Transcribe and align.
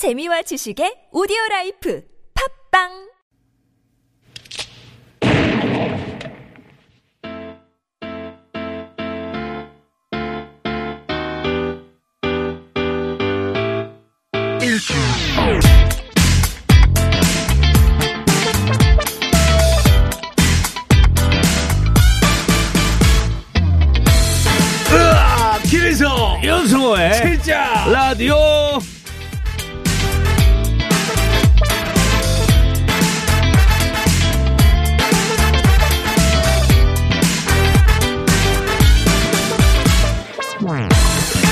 재미와 0.00 0.40
지식의 0.48 1.12
오디오 1.12 1.36
라이프. 1.50 2.00
팝빵 2.32 3.09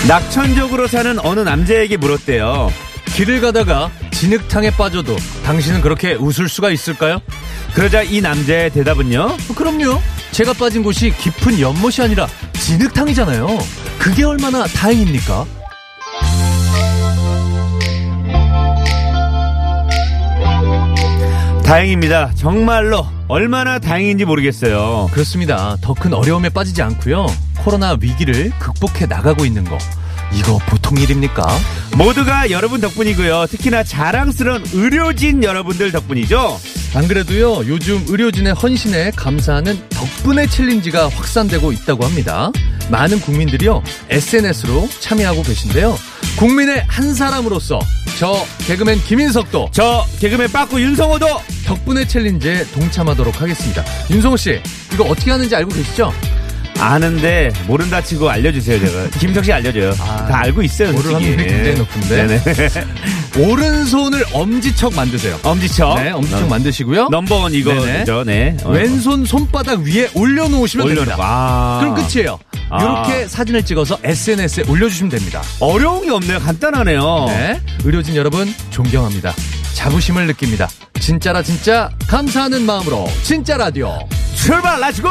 낙천적으로 0.08 0.86
사는 0.86 1.18
어느 1.18 1.40
남자에게 1.40 1.98
물었대요. 1.98 2.72
길을 3.14 3.42
가다가 3.42 3.90
진흙탕에 4.10 4.70
빠져도 4.70 5.14
당신은 5.44 5.82
그렇게 5.82 6.14
웃을 6.14 6.48
수가 6.48 6.70
있을까요? 6.70 7.20
그러자 7.74 8.02
이 8.04 8.22
남자의 8.22 8.70
대답은요. 8.70 9.20
어, 9.20 9.54
그럼요. 9.54 10.00
제가 10.30 10.54
빠진 10.54 10.82
곳이 10.82 11.10
깊은 11.10 11.60
연못이 11.60 12.00
아니라 12.00 12.26
진흙탕이잖아요. 12.54 13.58
그게 13.98 14.24
얼마나 14.24 14.64
다행입니까? 14.64 15.44
다행입니다. 21.68 22.32
정말로 22.34 23.06
얼마나 23.28 23.78
다행인지 23.78 24.24
모르겠어요. 24.24 25.10
그렇습니다. 25.12 25.76
더 25.82 25.92
큰 25.92 26.14
어려움에 26.14 26.48
빠지지 26.48 26.80
않고요. 26.80 27.26
코로나 27.58 27.94
위기를 28.00 28.50
극복해 28.58 29.04
나가고 29.04 29.44
있는 29.44 29.64
거. 29.64 29.76
이거 30.32 30.58
보통 30.66 30.96
일입니까? 30.96 31.44
모두가 31.98 32.50
여러분 32.50 32.80
덕분이고요. 32.80 33.48
특히나 33.50 33.82
자랑스러운 33.82 34.64
의료진 34.72 35.44
여러분들 35.44 35.92
덕분이죠. 35.92 36.58
안 36.94 37.06
그래도요, 37.06 37.66
요즘 37.70 38.02
의료진의 38.08 38.54
헌신에 38.54 39.10
감사하는 39.14 39.78
덕분에 39.90 40.46
챌린지가 40.46 41.08
확산되고 41.08 41.72
있다고 41.72 42.06
합니다. 42.06 42.50
많은 42.90 43.20
국민들이요, 43.20 43.82
SNS로 44.10 44.88
참여하고 45.00 45.42
계신데요. 45.42 45.98
국민의 46.38 46.84
한 46.88 47.14
사람으로서 47.14 47.78
저 48.18 48.44
개그맨 48.66 49.02
김인석도 49.04 49.70
저 49.72 50.04
개그맨 50.20 50.50
빠꾸 50.52 50.80
윤성호도 50.80 51.26
덕분에 51.66 52.06
챌린지에 52.06 52.66
동참하도록 52.72 53.40
하겠습니다. 53.40 53.84
윤성호 54.10 54.36
씨, 54.36 54.60
이거 54.92 55.04
어떻게 55.04 55.30
하는지 55.30 55.54
알고 55.54 55.70
계시죠? 55.70 56.12
아는데 56.80 57.52
모른다 57.66 58.00
치고 58.02 58.28
알려주세요 58.30 58.78
제가 58.78 59.08
김석 59.18 59.44
씨 59.44 59.52
알려줘요 59.52 59.90
아, 60.00 60.26
다 60.26 60.38
알고 60.42 60.62
있어요 60.62 60.92
모를. 60.92 61.14
확률이 61.14 61.36
굉장히 61.46 61.74
높은데. 61.78 62.26
네네. 62.26 62.68
오른손을 63.38 64.24
엄지척 64.32 64.94
만드세요. 64.94 65.38
엄지척 65.42 66.02
네, 66.02 66.10
엄지척 66.10 66.44
어, 66.44 66.46
만드시고요. 66.46 67.08
넘버원 67.10 67.54
이거죠 67.54 68.24
네 68.24 68.56
어. 68.64 68.70
왼손 68.70 69.24
손바닥 69.24 69.80
위에 69.80 70.08
올려놓으시면 70.14 70.86
올려놓고 70.86 71.04
됩니다. 71.06 71.24
아. 71.26 71.78
그럼 71.80 71.94
끝이에요. 71.94 72.38
아. 72.70 72.82
이렇게 72.82 73.26
사진을 73.28 73.64
찍어서 73.64 73.98
SNS에 74.02 74.64
올려주시면 74.68 75.10
됩니다. 75.10 75.42
어려운 75.60 76.04
게 76.04 76.10
없네요 76.10 76.38
간단하네요 76.40 77.26
네, 77.28 77.60
의료진 77.84 78.16
여러분 78.16 78.52
존경합니다. 78.70 79.34
자부심을 79.74 80.26
느낍니다. 80.26 80.68
진짜라 81.00 81.42
진짜 81.42 81.90
감사하는 82.08 82.62
마음으로 82.66 83.08
진짜 83.22 83.56
라디오. 83.56 83.98
출발 84.34 84.80
let's 84.80 85.00
go 85.00 85.08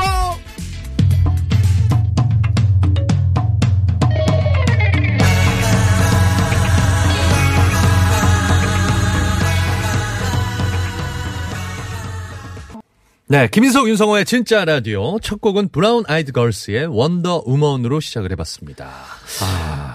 네, 13.29 13.49
김인석 13.51 13.89
윤성호의 13.89 14.23
진짜 14.23 14.63
라디오 14.63 15.19
첫 15.19 15.41
곡은 15.41 15.67
브라운 15.69 16.05
아이드 16.07 16.31
걸스의 16.31 16.85
Wonder 16.85 17.43
Woman으로 17.45 17.99
시작을 17.99 18.31
해봤습니다. 18.31 18.89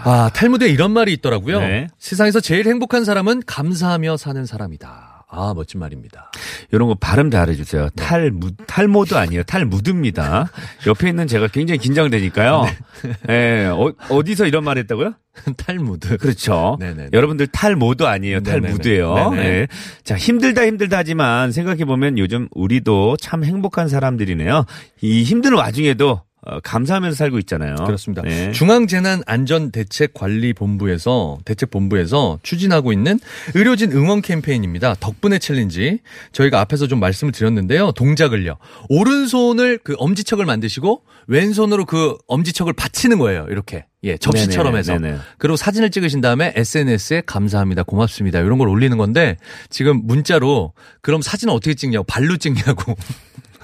아, 0.04 0.30
탈무드에 0.34 0.68
이런 0.68 0.90
말이 0.90 1.14
있더라고요. 1.14 1.60
네. 1.60 1.86
세상에서 1.98 2.40
제일 2.40 2.68
행복한 2.68 3.06
사람은 3.06 3.44
감사하며 3.46 4.18
사는 4.18 4.44
사람이다. 4.44 5.11
아, 5.34 5.54
멋진 5.54 5.80
말입니다. 5.80 6.30
이런 6.70 6.88
거 6.88 6.94
발음 6.94 7.30
잘해주세요 7.30 7.88
탈 7.96 8.30
무 8.30 8.50
탈모도 8.66 9.16
아니에요 9.18 9.42
탈무드입니다 9.42 10.50
옆에 10.86 11.08
있는 11.08 11.26
제가 11.26 11.48
굉장히 11.48 11.78
긴장되니까요 11.78 12.66
네. 13.26 13.66
어, 13.66 13.92
어디서 14.10 14.46
이런 14.46 14.64
말 14.64 14.78
했다고요 14.78 15.14
탈무드. 15.56 16.18
그렇죠. 16.18 16.76
네네네. 16.78 17.08
여러분들 17.14 17.46
탈모도 17.46 18.06
아니에요. 18.06 18.40
탈무드예요. 18.42 19.30
네. 19.30 19.66
자, 20.04 20.14
힘들다 20.14 20.66
힘들다 20.66 20.98
하지만 20.98 21.52
생각해 21.52 21.86
보면 21.86 22.18
요즘 22.18 22.48
우리도 22.52 23.16
참 23.16 23.42
행복한 23.42 23.88
사람들이네요. 23.88 24.66
이 25.00 25.22
힘든 25.22 25.54
와중에도 25.54 26.10
어, 26.10 26.22
감사하면서 26.64 27.16
살고 27.16 27.38
있잖아요. 27.40 27.74
그렇습니다. 27.76 28.22
네. 28.22 28.50
중앙재난안전대책관리본부에서 28.52 31.38
대책본부에서 31.44 32.40
추진하고 32.42 32.92
있는 32.92 33.20
의료진 33.54 33.92
응원 33.92 34.22
캠페인입니다. 34.22 34.96
덕분에 34.98 35.38
챌린지 35.38 36.00
저희가 36.32 36.58
앞에서 36.60 36.88
좀 36.88 36.98
말씀을 37.00 37.32
드렸는데요. 37.32 37.92
동작을요. 37.92 38.56
오른손을 38.88 39.78
그 39.84 39.94
엄지척을 39.98 40.44
만드시고 40.44 41.04
왼손으로 41.28 41.84
그 41.84 42.16
엄지척을 42.26 42.72
받치는 42.72 43.18
거예요. 43.18 43.46
이렇게 43.48 43.84
예 44.02 44.16
접시처럼 44.16 44.72
네네, 44.72 44.78
해서 44.78 44.98
네네. 44.98 45.18
그리고 45.38 45.54
사진을 45.56 45.90
찍으신 45.90 46.20
다음에 46.20 46.52
SNS에 46.56 47.22
감사합니다, 47.24 47.84
고맙습니다 47.84 48.40
이런 48.40 48.58
걸 48.58 48.68
올리는 48.68 48.98
건데 48.98 49.36
지금 49.70 50.00
문자로 50.04 50.72
그럼 51.02 51.22
사진을 51.22 51.54
어떻게 51.54 51.74
찍냐고 51.74 52.02
발로 52.04 52.36
찍냐고. 52.36 52.96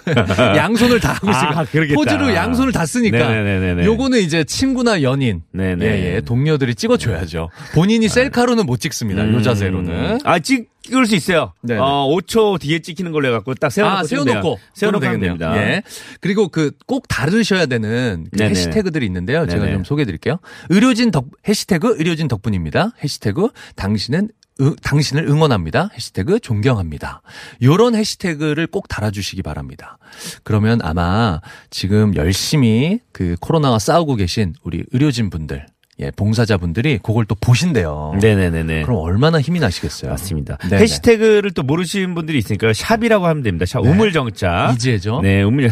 양손을 0.56 1.00
다 1.00 1.12
하고 1.14 1.28
아, 1.28 1.30
있으니까 1.32 1.64
그러겠다. 1.64 1.94
포즈로 1.94 2.34
양손을 2.34 2.72
다 2.72 2.86
쓰니까 2.86 3.16
네네네네네. 3.18 3.84
요거는 3.84 4.20
이제 4.20 4.44
친구나 4.44 5.02
연인 5.02 5.42
네네. 5.52 5.84
예, 5.84 6.14
예, 6.16 6.20
동료들이 6.20 6.74
찍어줘야죠. 6.74 7.50
본인이 7.74 8.08
셀카로는 8.08 8.66
못 8.66 8.80
찍습니다. 8.80 9.26
요 9.32 9.42
자세로는. 9.42 9.92
음. 9.92 10.18
아, 10.24 10.38
찍을 10.38 11.06
수 11.06 11.14
있어요. 11.16 11.52
네네. 11.62 11.80
어, 11.80 12.08
5초 12.10 12.60
뒤에 12.60 12.78
찍히는 12.80 13.12
걸로 13.12 13.28
해갖고 13.28 13.54
딱 13.54 13.70
세워놓고. 13.70 13.98
아. 14.00 14.04
세워놓고. 14.04 14.58
세워놓고 14.74 15.06
하면. 15.06 15.20
됩니다. 15.20 15.56
예. 15.56 15.82
그리고 16.20 16.48
그 16.48 16.70
꼭 16.86 17.06
다루셔야 17.08 17.66
되는 17.66 18.26
그. 18.36 18.42
해시태그들이 18.42 19.04
있는데요. 19.06 19.46
제가 19.46 19.64
네네. 19.64 19.74
좀 19.74 19.84
소개해 19.84 20.04
드릴게요. 20.06 20.38
의료진 20.70 21.10
덕, 21.10 21.26
해시태그 21.46 21.96
의료진 21.98 22.28
덕분입니다. 22.28 22.92
해시태그 23.02 23.48
당신은 23.76 24.30
응- 24.60 24.74
당신을 24.82 25.28
응원합니다. 25.28 25.90
해시태그 25.94 26.40
존경합니다. 26.40 27.22
요런 27.62 27.94
해시태그를 27.94 28.66
꼭 28.66 28.88
달아주시기 28.88 29.42
바랍니다. 29.42 29.98
그러면 30.42 30.80
아마 30.82 31.40
지금 31.70 32.14
열심히 32.16 33.00
그 33.12 33.36
코로나와 33.40 33.78
싸우고 33.78 34.16
계신 34.16 34.54
우리 34.64 34.84
의료진 34.92 35.30
분들, 35.30 35.66
예, 36.00 36.10
봉사자분들이 36.12 36.98
그걸 37.02 37.24
또 37.24 37.34
보신대요. 37.34 38.18
네네네네. 38.20 38.82
그럼 38.82 38.98
얼마나 39.00 39.40
힘이 39.40 39.60
나시겠어요. 39.60 40.10
맞습니다. 40.10 40.56
네네. 40.58 40.82
해시태그를 40.82 41.52
또 41.52 41.62
모르시는 41.62 42.14
분들이 42.14 42.38
있으니까 42.38 42.72
샵이라고 42.72 43.26
하면 43.26 43.42
됩니다. 43.42 43.66
샵 43.66 43.80
우물정자. 43.80 44.72
이지혜죠? 44.74 45.20
네, 45.22 45.42
우물 45.42 45.70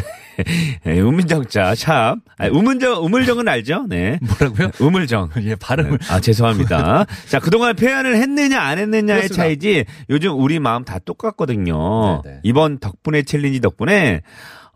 네, 0.85 1.01
우물정자 1.01 1.75
샵. 1.75 2.17
아, 2.39 2.49
우물정 2.49 3.05
우물정은 3.05 3.49
알죠? 3.49 3.87
네. 3.89 4.19
뭐라고요? 4.21 4.71
우물정. 4.81 5.31
예, 5.43 5.55
발음을. 5.55 5.99
아, 6.09 6.21
죄송합니다. 6.21 7.07
자, 7.29 7.39
그동안 7.39 7.75
표현을 7.77 8.17
했느냐, 8.17 8.61
안 8.61 8.79
했느냐의 8.79 9.23
그렇습니다. 9.23 9.43
차이지, 9.43 9.85
요즘 10.11 10.39
우리 10.39 10.59
마음 10.59 10.85
다 10.85 10.99
똑같거든요. 10.99 12.23
네네. 12.23 12.41
이번 12.43 12.79
덕분에 12.79 13.23
challenge 13.23 13.61
덕분에 13.61 14.23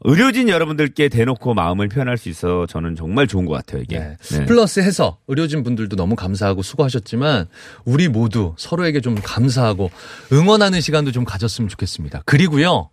의료진 0.03 0.49
여러분들께 0.49 1.11
대놓고 1.11 1.53
마음을 1.53 1.89
표현할 1.89 2.17
수 2.17 2.31
있어 2.31 2.65
저는 2.67 2.97
정말 2.97 3.27
좋은 3.27 3.45
것 3.45 3.53
같아요, 3.53 3.83
이게. 3.83 3.99
네. 3.99 4.17
네. 4.31 4.47
플러스 4.47 4.81
해서 4.81 5.19
의료진 5.29 5.63
분들도 5.63 5.95
너무 5.97 6.17
감사하고 6.17 6.63
수고하셨지만 6.63 7.47
우리 7.85 8.09
모두 8.09 8.55
서로에게 8.57 9.01
좀 9.03 9.15
감사하고 9.23 9.91
응원하는 10.33 10.81
시간도 10.81 11.13
좀 11.13 11.25
가졌으면 11.25 11.69
좋겠습니다. 11.69 12.23
그리고요. 12.25 12.89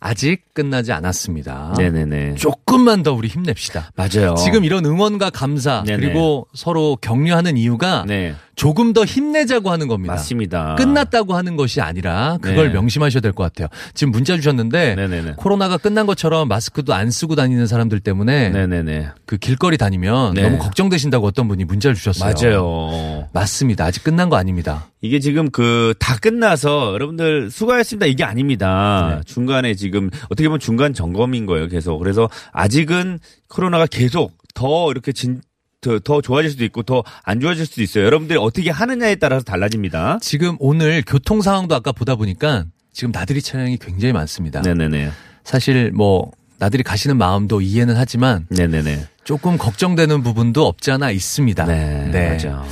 아직 0.00 0.54
끝나지 0.54 0.92
않았습니다. 0.92 1.74
네네네. 1.76 2.36
조금만 2.36 3.02
더 3.02 3.12
우리 3.12 3.28
힘냅시다. 3.28 3.92
맞아요. 3.94 4.34
지금 4.36 4.64
이런 4.64 4.84
응원과 4.86 5.28
감사 5.30 5.82
네네. 5.86 6.00
그리고 6.02 6.48
서로 6.54 6.96
격려하는 7.00 7.58
이유가 7.58 8.04
네. 8.06 8.34
조금 8.60 8.92
더 8.92 9.06
힘내자고 9.06 9.70
하는 9.70 9.88
겁니다. 9.88 10.12
맞습니다. 10.12 10.74
끝났다고 10.74 11.34
하는 11.34 11.56
것이 11.56 11.80
아니라 11.80 12.36
그걸 12.42 12.66
네. 12.68 12.74
명심하셔야 12.74 13.22
될 13.22 13.32
것 13.32 13.42
같아요. 13.44 13.68
지금 13.94 14.10
문자 14.10 14.36
주셨는데 14.36 14.96
네네네. 14.96 15.34
코로나가 15.38 15.78
끝난 15.78 16.04
것처럼 16.04 16.46
마스크도 16.48 16.92
안 16.92 17.10
쓰고 17.10 17.36
다니는 17.36 17.66
사람들 17.66 18.00
때문에 18.00 18.50
네네네. 18.50 19.08
그 19.24 19.38
길거리 19.38 19.78
다니면 19.78 20.34
네. 20.34 20.42
너무 20.42 20.58
걱정되신다고 20.58 21.26
어떤 21.26 21.48
분이 21.48 21.64
문자를 21.64 21.94
주셨어요. 21.94 22.34
맞아요. 22.34 23.28
맞습니다. 23.32 23.86
아직 23.86 24.04
끝난 24.04 24.28
거 24.28 24.36
아닙니다. 24.36 24.88
이게 25.00 25.20
지금 25.20 25.50
그 25.50 25.94
다 25.98 26.18
끝나서 26.18 26.92
여러분들 26.92 27.50
수고하셨습니다. 27.50 28.04
이게 28.06 28.24
아닙니다. 28.24 29.14
네. 29.16 29.22
중간에 29.24 29.74
지금 29.74 30.10
어떻게 30.26 30.48
보면 30.48 30.60
중간 30.60 30.92
점검인 30.92 31.46
거예요. 31.46 31.66
계속. 31.68 31.96
그래서 31.98 32.28
아직은 32.52 33.20
코로나가 33.48 33.86
계속 33.86 34.32
더 34.54 34.90
이렇게 34.90 35.12
진, 35.12 35.40
더, 35.80 35.98
더 35.98 36.20
좋아질 36.20 36.50
수도 36.50 36.64
있고 36.64 36.82
더 36.82 37.02
안 37.24 37.40
좋아질 37.40 37.66
수도 37.66 37.82
있어요. 37.82 38.04
여러분들이 38.04 38.38
어떻게 38.38 38.70
하느냐에 38.70 39.14
따라서 39.16 39.44
달라집니다. 39.44 40.18
지금 40.20 40.56
오늘 40.58 41.02
교통 41.06 41.40
상황도 41.42 41.74
아까 41.74 41.92
보다 41.92 42.16
보니까 42.16 42.64
지금 42.92 43.12
나들이 43.12 43.40
차량이 43.40 43.76
굉장히 43.78 44.12
많습니다. 44.12 44.60
네네네. 44.62 45.10
사실 45.44 45.90
뭐 45.92 46.30
나들이 46.58 46.82
가시는 46.82 47.16
마음도 47.16 47.60
이해는 47.60 47.94
하지만 47.96 48.46
네네네. 48.50 49.06
조금 49.24 49.56
걱정되는 49.56 50.22
부분도 50.22 50.66
없지 50.66 50.90
않아 50.90 51.10
있습니다. 51.10 51.64
네. 51.66 52.30
맞아. 52.32 52.64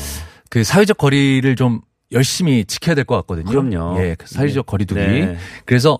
그 0.50 0.64
사회적 0.64 0.98
거리를 0.98 1.54
좀 1.56 1.80
열심히 2.12 2.64
지켜야 2.64 2.94
될 2.94 3.04
것 3.04 3.16
같거든요. 3.16 3.46
그럼요. 3.50 4.00
예, 4.02 4.14
그 4.18 4.26
사회적 4.26 4.66
네. 4.66 4.70
거리두기. 4.70 5.00
네. 5.00 5.36
그래서 5.66 5.98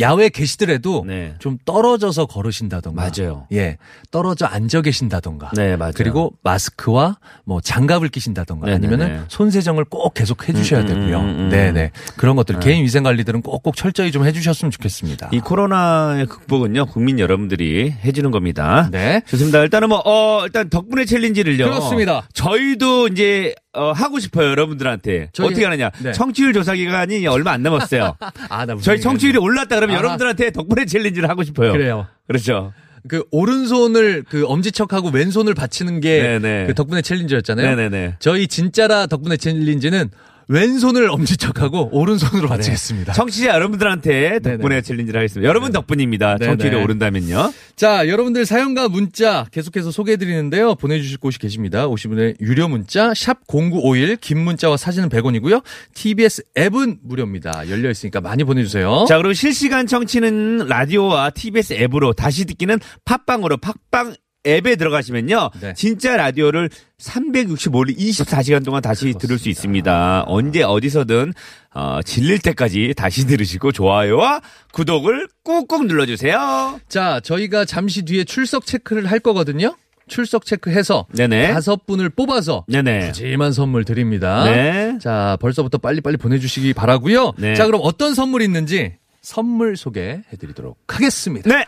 야외에 0.00 0.28
계시더라도 0.30 1.04
네. 1.06 1.34
좀 1.38 1.58
떨어져서 1.64 2.26
걸으신다던가. 2.26 3.10
맞아요. 3.16 3.46
예, 3.52 3.76
떨어져 4.10 4.46
앉아 4.46 4.80
계신다던가. 4.82 5.50
네, 5.54 5.76
맞아요. 5.76 5.92
그리고 5.94 6.32
마스크와 6.42 7.18
뭐 7.44 7.60
장갑을 7.60 8.08
끼신다던가 8.08 8.66
네네네. 8.66 8.86
아니면은 8.94 9.24
손 9.28 9.50
세정을 9.50 9.84
꼭 9.84 10.14
계속 10.14 10.48
해 10.48 10.52
주셔야 10.52 10.80
음, 10.80 10.86
음, 10.86 10.88
되고요. 10.88 11.20
음, 11.20 11.24
음. 11.26 11.48
네 11.50 11.72
네 11.72 11.90
그런 12.16 12.36
것들 12.36 12.58
개인 12.60 12.82
위생 12.84 13.02
관리들은 13.02 13.42
꼭꼭 13.42 13.76
철저히 13.76 14.10
좀 14.10 14.22
해 14.22 14.32
주셨으면 14.32 14.70
좋겠습니다. 14.70 15.30
이 15.32 15.40
코로나의 15.40 16.26
극복은요, 16.26 16.86
국민 16.86 17.18
여러분들이 17.18 17.90
해 17.90 18.12
주는 18.12 18.30
겁니다. 18.30 18.88
네. 18.92 19.20
좋습니다. 19.26 19.58
일단은 19.60 19.88
뭐, 19.88 20.00
어, 20.04 20.44
일단 20.44 20.70
덕분에 20.70 21.04
챌린지를요. 21.04 21.64
그렇습니다. 21.64 22.28
저희도 22.34 23.08
이제, 23.08 23.54
어, 23.74 23.92
하고 23.92 24.18
싶어요, 24.18 24.50
여러분들한테. 24.50 25.30
저희- 25.32 25.46
어떻게 25.48 25.64
하느냐. 25.64 25.90
네. 26.02 26.12
청취율 26.12 26.52
조사 26.52 26.74
기간이 26.74 27.26
얼마 27.26 27.52
안 27.52 27.62
남았어요. 27.62 28.16
아, 28.50 28.66
저희. 28.82 29.00
청취율이 29.00 29.38
올랐다 29.38 29.76
그러면 29.76 29.94
아하. 29.96 29.98
여러분들한테 30.04 30.50
덕분에 30.50 30.84
챌린지를 30.84 31.28
하고 31.28 31.42
싶어요. 31.42 31.72
그래요. 31.72 32.06
그렇죠. 32.26 32.72
그 33.08 33.24
오른손을 33.32 34.24
그 34.28 34.44
엄지척하고 34.46 35.08
왼손을 35.10 35.54
받치는 35.54 36.00
게 36.00 36.22
네네. 36.22 36.66
그 36.66 36.74
덕분에 36.74 37.02
challenge였잖아요. 37.02 37.66
네네네. 37.74 38.16
저희 38.20 38.46
진짜라 38.46 39.06
덕분에 39.06 39.36
challenge는 39.36 40.10
왼손을 40.52 41.10
엄지척하고 41.10 41.88
오른손으로 41.92 42.46
받치겠습니다. 42.48 43.14
청취자 43.14 43.54
여러분들한테 43.54 44.40
덕분에. 44.40 44.82
challenge를 44.82 45.18
하겠습니다. 45.18 45.48
여러분 45.48 45.72
덕분입니다. 45.72 46.38
청취율이 46.38 46.76
오른다면요. 46.76 47.52
자, 47.74 48.06
여러분들 48.06 48.44
사연과 48.44 48.88
문자 48.88 49.46
계속해서 49.50 49.90
소개해드리는데요. 49.90 50.74
보내주실 50.74 51.18
곳이 51.18 51.38
계십니다. 51.38 51.88
50원의 51.88 52.36
유료 52.40 52.68
문자, 52.68 53.14
샵 53.14 53.46
0951, 53.46 54.16
긴 54.16 54.40
문자와 54.40 54.76
사진은 54.76 55.08
100원이고요. 55.08 55.62
TBS 55.94 56.42
앱은 56.58 56.98
무료입니다. 57.02 57.70
열려 57.70 57.90
있으니까 57.90 58.20
많이 58.20 58.44
보내주세요. 58.44 59.06
자, 59.08 59.16
그리고 59.16 59.32
실시간 59.32 59.86
청취는 59.86 60.66
라디오와 60.68 61.30
TBS 61.30 61.74
앱으로 61.74 62.12
다시 62.12 62.44
듣기는 62.44 62.78
팟빵으로 63.04 63.56
팟빵 63.56 64.14
앱에 64.46 64.76
들어가시면요. 64.76 65.50
네. 65.60 65.74
진짜 65.74 66.16
라디오를 66.16 66.68
365일 66.98 67.96
24시간 67.96 68.64
동안 68.64 68.82
다시 68.82 69.14
들을 69.14 69.38
수 69.38 69.48
있습니다. 69.48 70.24
언제 70.26 70.62
어디서든 70.62 71.32
어, 71.74 72.00
질릴 72.04 72.38
때까지 72.40 72.94
다시 72.96 73.26
들으시고 73.26 73.72
좋아요와 73.72 74.40
구독을 74.72 75.28
꾹꾹 75.44 75.84
눌러주세요. 75.84 76.80
자, 76.88 77.20
저희가 77.20 77.64
잠시 77.64 78.04
뒤에 78.04 78.24
출석 78.24 78.66
체크를 78.66 79.06
할 79.10 79.20
거거든요. 79.20 79.76
출석 80.08 80.44
체크해서 80.44 81.06
네네. 81.14 81.52
다섯 81.52 81.86
분을 81.86 82.10
뽑아서 82.10 82.64
네네. 82.68 83.06
푸짐한 83.08 83.52
선물 83.52 83.84
드립니다. 83.84 84.44
네. 84.44 84.98
자, 85.00 85.38
벌써부터 85.40 85.78
빨리빨리 85.78 86.16
보내주시기 86.16 86.74
바라고요. 86.74 87.32
네. 87.38 87.54
자, 87.54 87.66
그럼 87.66 87.80
어떤 87.84 88.14
선물이 88.14 88.44
있는지 88.44 88.94
선물 89.22 89.76
소개해드리도록 89.76 90.78
하겠습니다. 90.88 91.48
네. 91.48 91.64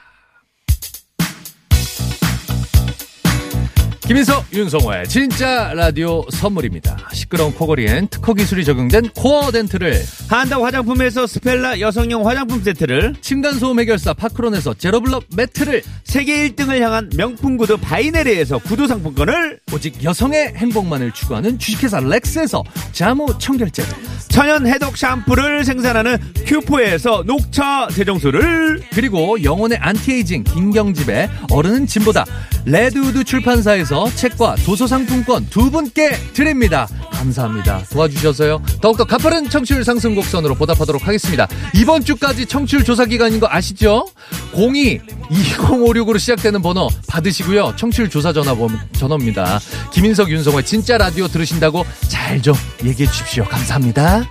김인석, 4.07 4.45
윤성호의 4.53 5.09
진짜 5.09 5.73
라디오 5.73 6.27
선물입니다. 6.31 7.09
시끄러운 7.15 7.55
코골이엔 7.55 8.09
특허 8.09 8.35
기술이 8.35 8.63
적용된 8.63 9.09
코어 9.17 9.51
덴트를 9.51 9.99
한다 10.29 10.61
화장품에서 10.61 11.27
스펠라 11.27 11.81
여성용 11.81 12.29
화장품 12.29 12.63
세트를 12.63 13.15
층간소음 13.23 13.81
해결사 13.81 14.13
파크론에서 14.13 14.75
제로블럭 14.75 15.25
매트를 15.35 15.83
세계 16.05 16.47
1등을 16.51 16.81
향한 16.81 17.09
명품 17.17 17.57
구두 17.57 17.79
바이네르에서 17.79 18.59
구두 18.59 18.87
상품권을 18.87 19.61
오직 19.73 20.05
여성의 20.05 20.53
행복만을 20.55 21.13
추구하는 21.13 21.59
주식회사 21.59 22.01
렉스에서 22.01 22.63
자무 22.93 23.27
청결제를 23.39 23.91
천연 24.29 24.67
해독 24.67 24.99
샴푸를 24.99 25.65
생산하는 25.65 26.19
큐포에서 26.45 27.23
녹차 27.27 27.89
세정수를 27.91 28.83
그리고 28.93 29.43
영혼의 29.43 29.79
안티에이징 29.79 30.45
김경집의 30.45 31.31
어른은 31.51 31.87
진보다 31.87 32.27
레드우드 32.67 33.25
출판사에서 33.25 33.94
책과 34.17 34.57
도서 34.65 34.87
상품권 34.87 35.47
두 35.51 35.71
분께 35.71 36.11
드립니다. 36.33 36.89
감사합니다. 37.13 37.85
도와주셔서요. 37.91 38.61
더욱더 38.81 39.05
가파른 39.05 39.49
청취율 39.49 39.85
상승 39.85 40.15
곡선으로 40.15 40.55
보답하도록 40.57 41.07
하겠습니다. 41.07 41.47
이번 41.75 42.05
주까지 42.05 42.47
청취율 42.47 42.85
조사 42.85 43.05
기간인 43.07 43.39
거 43.41 43.47
아시죠? 43.49 44.07
02-2056으로 44.53 46.19
시작되는 46.19 46.61
번호 46.61 46.89
받으시고요. 47.09 47.75
청취율 47.77 48.11
조사 48.11 48.33
전화 48.33 48.55
전화입니다. 48.99 49.61
김인석 49.93 50.31
윤성호의 50.31 50.65
진짜 50.67 50.99
라디오 50.99 51.29
들으신다고 51.29 51.85
잘 52.09 52.35
좀 52.43 52.55
얘기해 52.85 53.09
주십시오. 53.11 53.45
감사합니다. 53.45 54.29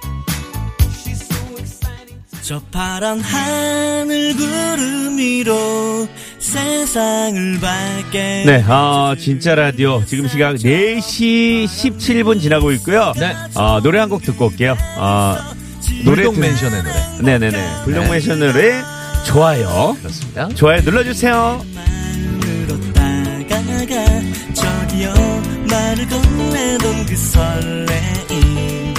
저 2.44 2.60
파란 2.72 3.22
하늘 3.22 4.36
구름 4.36 5.18
위로 5.18 6.08
세상을 6.40 7.60
밝게 7.62 8.44
네, 8.46 8.64
아, 8.68 9.16
진짜 9.18 9.56
라디오. 9.56 10.04
지금 10.06 10.28
시각 10.28 10.56
4시 10.56 11.64
17분 11.66 12.42
지나고 12.42 12.72
있고요. 12.74 13.14
네. 13.18 13.34
아, 13.56 13.80
노래 13.82 14.00
한 14.00 14.10
곡 14.10 14.24
듣고 14.24 14.48
올게요. 14.48 14.76
아, 14.98 15.54
노래 16.04 16.24
불독 16.24 16.34
듣- 16.36 16.40
맨션의 16.42 16.84
노래. 16.84 16.94
네 17.22 17.38
네 17.40 17.50
네. 17.52 17.66
불독 17.86 18.10
맨션의 18.10 18.52
좋아요. 19.26 19.96
그렇습니다. 20.02 20.50
좋아요 20.50 20.82
눌러 20.82 21.02
주세요. 21.04 21.64
만으로 21.74 22.78
다가가 22.94 24.06
저기요 24.54 25.14
나를 25.70 26.10
건네던 26.10 27.06
그 27.06 27.16
설레임 27.16 28.94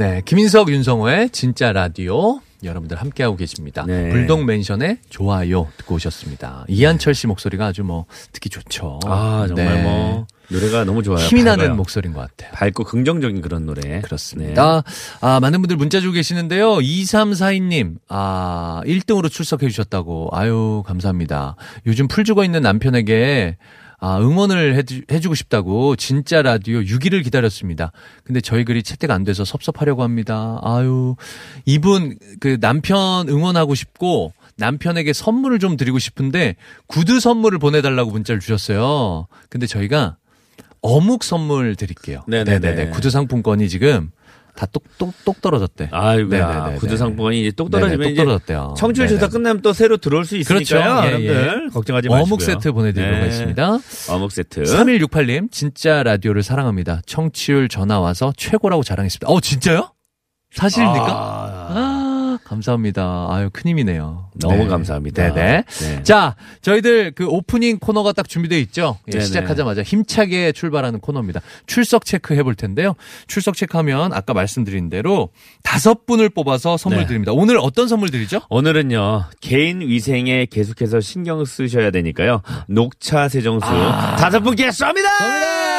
네, 0.00 0.22
김인석, 0.24 0.70
윤성호의 0.70 1.28
진짜 1.28 1.74
라디오 1.74 2.40
여러분들 2.64 2.96
함께하고 2.96 3.36
계십니다. 3.36 3.84
네. 3.86 4.08
불독 4.08 4.46
맨션의 4.46 4.96
좋아요 5.10 5.68
듣고 5.76 5.96
오셨습니다. 5.96 6.64
이한철 6.68 7.14
씨 7.14 7.26
목소리가 7.26 7.66
아주 7.66 7.84
뭐 7.84 8.06
듣기 8.32 8.48
좋죠. 8.48 9.00
아, 9.04 9.44
정말 9.46 9.74
네. 9.74 9.82
뭐, 9.82 10.26
노래가 10.48 10.84
너무 10.84 11.02
좋아요. 11.02 11.18
힘이 11.18 11.44
나는 11.44 11.64
밝아요. 11.64 11.76
목소리인 11.76 12.14
것 12.14 12.20
같아요. 12.20 12.50
밝고 12.54 12.84
긍정적인 12.84 13.42
그런 13.42 13.66
노래. 13.66 14.00
그렇습니다. 14.00 14.84
아, 15.20 15.38
많은 15.38 15.60
분들 15.60 15.76
문자 15.76 16.00
주고 16.00 16.14
계시는데요. 16.14 16.76
2342님, 16.76 17.96
아, 18.08 18.80
1등으로 18.86 19.30
출석해 19.30 19.68
주셨다고. 19.68 20.30
아유, 20.32 20.82
감사합니다. 20.86 21.56
요즘 21.86 22.08
풀 22.08 22.24
죽어 22.24 22.42
있는 22.42 22.62
남편에게 22.62 23.58
아, 24.00 24.18
응원을 24.18 24.74
해주, 24.76 25.02
해주고 25.10 25.34
싶다고 25.34 25.94
진짜 25.94 26.40
라디오 26.40 26.80
6일을 26.80 27.22
기다렸습니다. 27.22 27.92
근데 28.24 28.40
저희 28.40 28.64
글이 28.64 28.82
채택 28.82 29.10
안 29.10 29.24
돼서 29.24 29.44
섭섭하려고 29.44 30.02
합니다. 30.02 30.58
아유, 30.62 31.16
이분 31.66 32.16
그 32.40 32.58
남편 32.60 33.28
응원하고 33.28 33.74
싶고 33.74 34.32
남편에게 34.56 35.12
선물을 35.12 35.58
좀 35.58 35.76
드리고 35.76 35.98
싶은데 35.98 36.56
구두 36.86 37.20
선물을 37.20 37.58
보내달라고 37.58 38.10
문자를 38.10 38.40
주셨어요. 38.40 39.26
근데 39.48 39.66
저희가 39.66 40.16
어묵 40.82 41.22
선물 41.22 41.76
드릴게요. 41.76 42.22
네네네. 42.26 42.90
구두 42.90 43.10
상품권이 43.10 43.68
지금 43.68 44.10
다 44.60 44.66
똑똑 44.66 45.14
똑 45.24 45.40
떨어졌대. 45.40 45.88
아이고야. 45.90 46.46
네네네네. 46.46 46.76
구두 46.80 46.98
상품권이 46.98 47.40
이제 47.40 47.50
똑 47.52 47.70
네네, 47.70 47.80
떨어지면 47.80 48.04
똑 48.04 48.10
이제 48.12 48.22
떨어졌대요. 48.22 48.74
청취율 48.76 49.08
조사 49.08 49.20
네네. 49.20 49.32
끝나면 49.32 49.62
또 49.62 49.72
새로 49.72 49.96
들어올 49.96 50.26
수 50.26 50.36
있으니까요. 50.36 50.58
그렇죠. 50.58 50.76
예, 50.76 51.26
여러분들 51.26 51.70
걱정하지 51.70 52.08
마시고요. 52.10 52.22
어묵 52.22 52.42
세트 52.42 52.72
보내드리도록 52.72 53.16
네. 53.16 53.22
하겠습니다. 53.22 53.78
어묵 54.10 54.30
세트. 54.30 54.64
3168님, 54.64 55.50
진짜 55.50 56.02
라디오를 56.02 56.42
사랑합니다. 56.42 57.00
청취율 57.06 57.70
전화 57.70 58.00
와서 58.00 58.34
최고라고 58.36 58.82
자랑했습니다. 58.82 59.28
어, 59.32 59.40
진짜요? 59.40 59.92
사실입니까? 60.52 61.06
아, 61.06 61.66
아, 61.70 62.09
감사합니다. 62.50 63.28
아유, 63.30 63.48
큰 63.52 63.70
힘이네요. 63.70 64.28
너무 64.40 64.64
네. 64.64 64.66
감사합니다. 64.66 65.32
네네. 65.32 65.64
네. 65.66 66.02
자, 66.02 66.34
저희들 66.62 67.12
그 67.12 67.26
오프닝 67.26 67.78
코너가 67.78 68.12
딱 68.12 68.28
준비되어 68.28 68.58
있죠? 68.58 68.98
예. 69.14 69.20
시작하자마자 69.20 69.84
힘차게 69.84 70.50
출발하는 70.50 70.98
코너입니다. 70.98 71.42
출석 71.66 72.04
체크 72.04 72.34
해볼 72.34 72.56
텐데요. 72.56 72.94
출석 73.28 73.54
체크하면 73.54 74.12
아까 74.12 74.34
말씀드린 74.34 74.90
대로 74.90 75.28
다섯 75.62 76.06
분을 76.06 76.28
뽑아서 76.28 76.76
선물 76.76 77.02
네. 77.02 77.06
드립니다. 77.06 77.30
오늘 77.32 77.56
어떤 77.56 77.86
선물 77.86 78.10
드리죠? 78.10 78.40
오늘은요 78.48 79.26
개인 79.40 79.80
위생에 79.80 80.46
계속해서 80.46 81.00
신경 81.00 81.44
쓰셔야 81.44 81.92
되니까요 81.92 82.42
녹차 82.66 83.28
세정수 83.28 83.66
다섯 83.68 84.40
분께 84.40 84.70
쏩니다. 84.70 85.69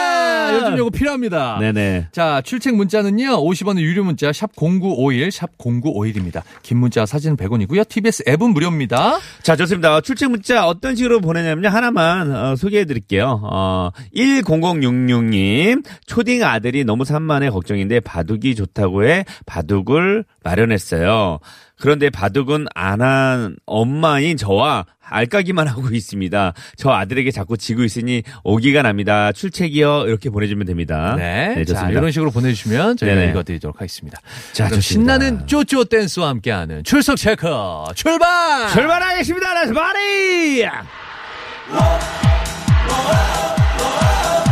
아, 0.41 0.53
요즘 0.55 0.77
요거 0.77 0.89
필요합니다. 0.91 1.59
네네. 1.59 2.07
자, 2.11 2.41
출첵 2.43 2.75
문자는요, 2.75 3.37
50원의 3.43 3.81
유료 3.81 4.03
문자, 4.03 4.31
샵 4.31 4.51
0951, 4.55 5.31
샵 5.31 5.57
0951입니다. 5.57 6.41
긴 6.63 6.77
문자, 6.77 7.05
사진은 7.05 7.37
100원이고요. 7.37 7.87
TBS 7.87 8.23
앱은 8.27 8.51
무료입니다. 8.51 9.19
자, 9.43 9.55
좋습니다. 9.55 10.01
출첵 10.01 10.29
문자 10.29 10.65
어떤 10.67 10.95
식으로 10.95 11.21
보내냐면요. 11.21 11.69
하나만 11.69 12.31
어, 12.35 12.55
소개해 12.55 12.85
드릴게요. 12.85 13.39
어, 13.43 13.91
10066님. 14.15 15.83
초딩 16.05 16.43
아들이 16.43 16.83
너무 16.83 17.05
산만해 17.05 17.49
걱정인데 17.49 17.99
바둑이 18.01 18.55
좋다고 18.55 19.05
해 19.05 19.25
바둑을 19.45 20.25
마련했어요. 20.43 21.39
그런데 21.81 22.09
바둑은 22.09 22.67
안 22.75 23.01
한 23.01 23.55
엄마인 23.65 24.37
저와 24.37 24.85
알까기만 25.03 25.67
하고 25.67 25.89
있습니다. 25.91 26.53
저 26.77 26.91
아들에게 26.91 27.31
자꾸 27.31 27.57
지고 27.57 27.83
있으니 27.83 28.21
오기가 28.43 28.83
납니다. 28.83 29.31
출첵이요. 29.31 30.05
이렇게 30.07 30.29
보내주면 30.29 30.67
됩니다. 30.67 31.15
네. 31.17 31.55
자, 31.55 31.73
좋습니다. 31.73 31.89
이런 31.89 32.11
식으로 32.11 32.29
보내주시면 32.31 32.97
저희가 32.97 33.15
네네. 33.15 33.31
읽어드리도록 33.31 33.77
하겠습니다. 33.77 34.19
자, 34.53 34.65
좋습니다. 34.69 34.81
신나는 34.81 35.47
쪼쪼 35.47 35.85
댄스와 35.85 36.29
함께하는 36.29 36.83
출석 36.83 37.15
체크 37.17 37.47
출발! 37.95 38.69
출발하겠습니다. 38.69 39.53
Let's 39.53 39.73
party! 39.73 40.65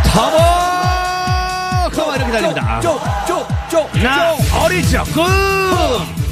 터보! 0.05 0.37
커버 1.95 2.15
이렇게 2.15 2.31
달립니다. 2.31 2.79
쪼, 2.81 2.99
쪼, 3.27 3.47
쪼, 3.69 3.89
나 4.01 4.33
어리죠. 4.63 5.03
Good! 5.13 6.28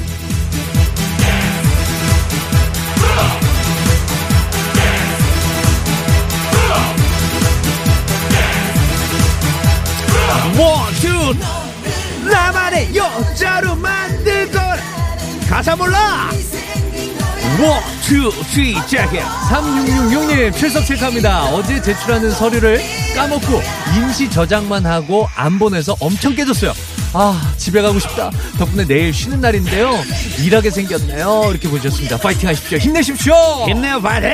One, 10.58 10.92
two, 10.94 12.28
나만의 12.28 12.94
여자로 12.94 13.74
만들고 13.76 14.58
가사 15.48 15.74
몰라! 15.76 16.30
One, 17.60 17.82
two, 18.02 18.30
three, 18.44 18.74
시작해! 18.86 19.20
3666님 19.22 20.56
출석 20.56 20.84
체크합니다. 20.86 21.44
어제 21.46 21.80
제출하는 21.80 22.30
서류를 22.30 22.80
까먹고 23.16 23.62
임시 23.96 24.30
저장만 24.30 24.86
하고 24.86 25.28
안 25.34 25.58
보내서 25.58 25.96
엄청 26.00 26.34
깨졌어요. 26.34 26.72
아 27.14 27.54
집에 27.56 27.80
가고 27.80 27.98
싶다. 27.98 28.30
덕분에 28.58 28.86
내일 28.86 29.12
쉬는 29.14 29.40
날인데요. 29.40 29.90
일하게 30.40 30.70
생겼네요. 30.70 31.46
이렇게 31.50 31.68
보셨습니다. 31.68 32.18
파이팅 32.18 32.48
하십시오. 32.48 32.78
힘내십시오. 32.78 33.34
힘내요, 33.66 34.00
파이팅! 34.00 34.30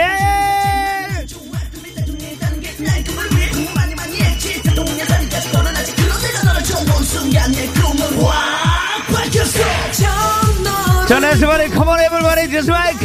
자, 11.35 11.47
Let's 11.47 11.58
party 11.58 11.68
come 11.71 11.89
on 11.89 11.99
everybody 12.00 12.49
this 12.49 12.76
mic! 12.76 13.04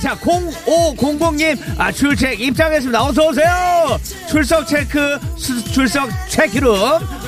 자, 0.00 0.16
0500님, 0.16 1.58
아, 1.76 1.92
출첵 1.92 2.40
입장했습니다. 2.40 3.02
어서오세요! 3.04 3.98
출석 4.28 4.66
체크, 4.66 5.18
수- 5.36 5.62
출석 5.72 6.08
체크룸, 6.28 6.74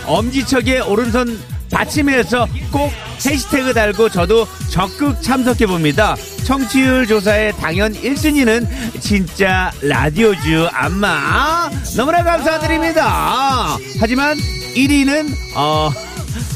엄지척에 0.06 0.80
오른손 0.80 1.38
받침해서 1.70 2.46
꼭 2.72 2.90
해시태그 3.24 3.74
달고 3.74 4.08
저도 4.08 4.46
적극 4.70 5.20
참석해봅니다. 5.22 6.16
청취율 6.44 7.06
조사의 7.06 7.52
당연 7.60 7.92
1순위는 7.92 8.66
진짜 9.00 9.70
라디오주 9.82 10.68
안마. 10.72 11.70
너무나 11.96 12.24
감사드립니다. 12.24 13.76
하지만 14.00 14.36
1위는, 14.74 15.32
어, 15.54 15.90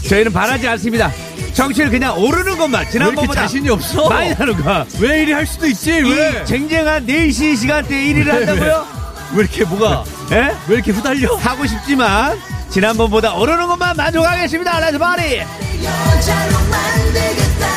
저희는 0.09 0.33
바라지 0.33 0.67
않습니다. 0.69 1.13
청취율 1.55 1.89
그냥 1.91 2.19
오르는 2.19 2.59
것만 2.59 2.91
지난번보다 2.91 3.43
자신이 3.43 3.71
없어? 3.71 4.09
많이 4.09 4.31
나는 4.35 4.57
거. 4.63 4.85
왜 4.99 5.23
이리 5.23 5.33
할 5.33 5.47
수도 5.47 5.67
있지? 5.67 5.93
왜? 5.93 6.43
이 6.43 6.47
쟁쟁한 6.47 7.07
4시 7.07 7.57
시간대에 7.57 8.13
1위를 8.13 8.27
한다고요? 8.29 8.87
왜 9.35 9.41
이렇게 9.41 9.65
뭐가 9.65 10.05
예? 10.33 10.53
왜 10.69 10.75
이렇게 10.77 10.91
후달려? 10.93 11.35
하고 11.37 11.67
싶지만 11.67 12.39
지난번보다 12.71 13.35
오르는 13.35 13.67
것만 13.69 13.97
만족하겠습니다. 13.97 14.81
Let's 14.81 14.99
party. 14.99 15.39
여자로 15.39 16.59
만들겠다 16.71 17.74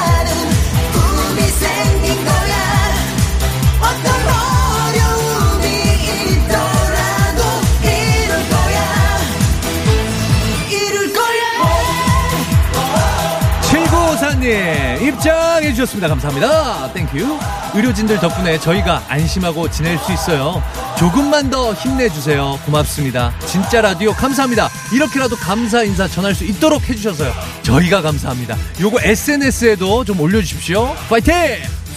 7954님 14.41 15.01
입장해 15.01 15.72
주셨습니다. 15.74 16.08
감사합니다. 16.08 16.94
Thank 16.94 17.19
you. 17.19 17.39
의료진들 17.74 18.20
덕분에 18.20 18.60
저희가 18.60 19.03
안심하고 19.08 19.70
지낼 19.70 19.98
수 20.00 20.12
있어요. 20.13 20.62
조금만 20.98 21.50
더 21.50 21.74
힘내주세요. 21.74 22.60
고맙습니다. 22.65 23.34
진짜 23.46 23.82
라디오 23.82 24.13
감사합니다. 24.13 24.70
이렇게라도 24.94 25.36
감사 25.36 25.84
인사 25.84 26.08
전할 26.08 26.34
수 26.36 26.44
있도록 26.46 26.88
해주셔서요. 26.89 27.34
저희가 27.63 28.01
감사합니다. 28.01 28.56
요거 28.79 29.00
SNS에도 29.01 30.03
좀 30.06 30.20
올려주십시오. 30.20 30.96
파이팅! 31.10 31.34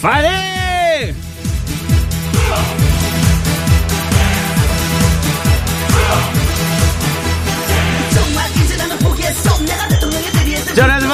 파이팅! 0.03 0.60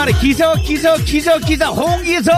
바리. 0.06 0.14
기석, 0.20 0.62
기석, 0.62 1.04
기석, 1.04 1.40
기석, 1.44 1.76
홍기석. 1.76 2.34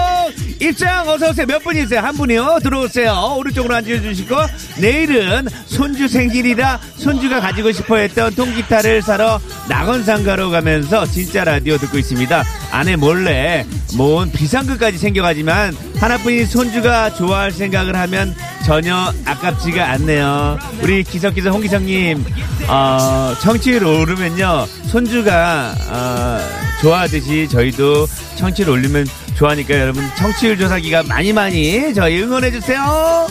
입장 0.61 1.07
어서 1.09 1.31
오세요. 1.31 1.47
몇 1.47 1.63
분이세요? 1.63 2.01
한 2.01 2.15
분이요. 2.17 2.61
들어오세요. 2.63 3.35
오른쪽으로 3.39 3.75
앉아주시고. 3.75 4.35
내일은 4.81 5.47
손주 5.67 6.09
생일이라 6.09 6.81
손주가 6.97 7.41
가지고 7.41 7.71
싶어 7.73 7.97
했던 7.97 8.35
통기타를 8.35 9.03
사러 9.03 9.39
낙원상가로 9.69 10.51
가면서 10.51 11.05
진짜 11.07 11.45
라디오 11.45 11.77
듣고 11.77 11.99
있습니다. 11.99 12.45
아내 12.73 12.97
몰래 12.97 13.67
모은 13.97 14.31
비상금까지 14.33 14.99
챙겨가지만 14.99 15.77
하나뿐인 15.97 16.47
손주가 16.47 17.13
좋아할 17.15 17.53
생각을 17.53 17.97
하면 17.97 18.35
전혀 18.65 19.13
아깝지가 19.25 19.91
않네요. 19.93 20.59
우리 20.83 21.03
기석기석 21.03 21.55
홍기석님, 21.55 22.25
어, 22.69 23.35
청취율 23.41 23.85
오르면요. 23.85 24.67
손주가, 24.89 25.75
어, 25.89 26.39
좋아하듯이 26.81 27.49
저희도 27.49 28.07
청취율 28.37 28.71
올리면 28.71 29.07
좋아하니까 29.37 29.79
여러분 29.79 30.05
청취율 30.17 30.59
조사 30.59 30.79
기간 30.79 31.05
많이 31.05 31.33
많이 31.33 31.95
저희 31.95 32.23
응원해 32.23 32.51
주세요. 32.51 33.27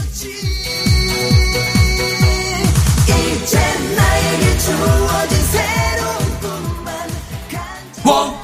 이 8.06 8.37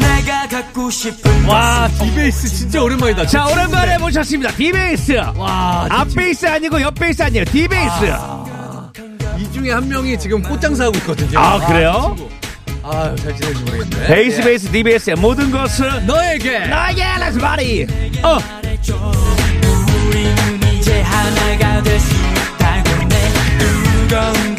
내가 0.00 0.48
갖고 0.48 0.90
싶은 0.90 1.44
와, 1.44 1.88
디베이스 2.00 2.48
진짜 2.48 2.82
오랜만이다. 2.82 3.26
자, 3.26 3.46
오랜만에 3.46 3.98
모셨습니다. 3.98 4.50
디베이스. 4.52 5.12
와, 5.36 5.86
앞베이스 5.88 6.46
아니고 6.46 6.80
옆베이스 6.80 7.22
아니에요. 7.22 7.44
디베이스. 7.44 8.12
이 9.38 9.52
중에 9.52 9.70
한 9.72 9.88
명이 9.88 10.18
지금 10.18 10.42
꽃장사하고 10.42 10.96
있거든요. 10.98 11.38
아, 11.38 11.64
그래요? 11.66 12.16
아유, 12.82 13.16
잘 13.16 13.34
지낼지 13.36 13.62
모르겠네. 13.62 14.06
베이스 14.08 14.40
예. 14.40 14.44
베이스 14.44 14.70
디베이스의 14.70 15.16
모든 15.16 15.50
것을 15.50 16.04
너에게 16.06 16.58
나에게 16.66 17.02
Let's 17.20 17.38
party. 17.38 17.86
어. 18.22 18.38
우리는 20.08 20.62
이제 20.74 21.00
하나가 21.00 21.82
될 21.82 22.00
수 22.00 22.12
있다고 22.12 23.08
내 23.08 23.32
뜨거운 23.58 24.53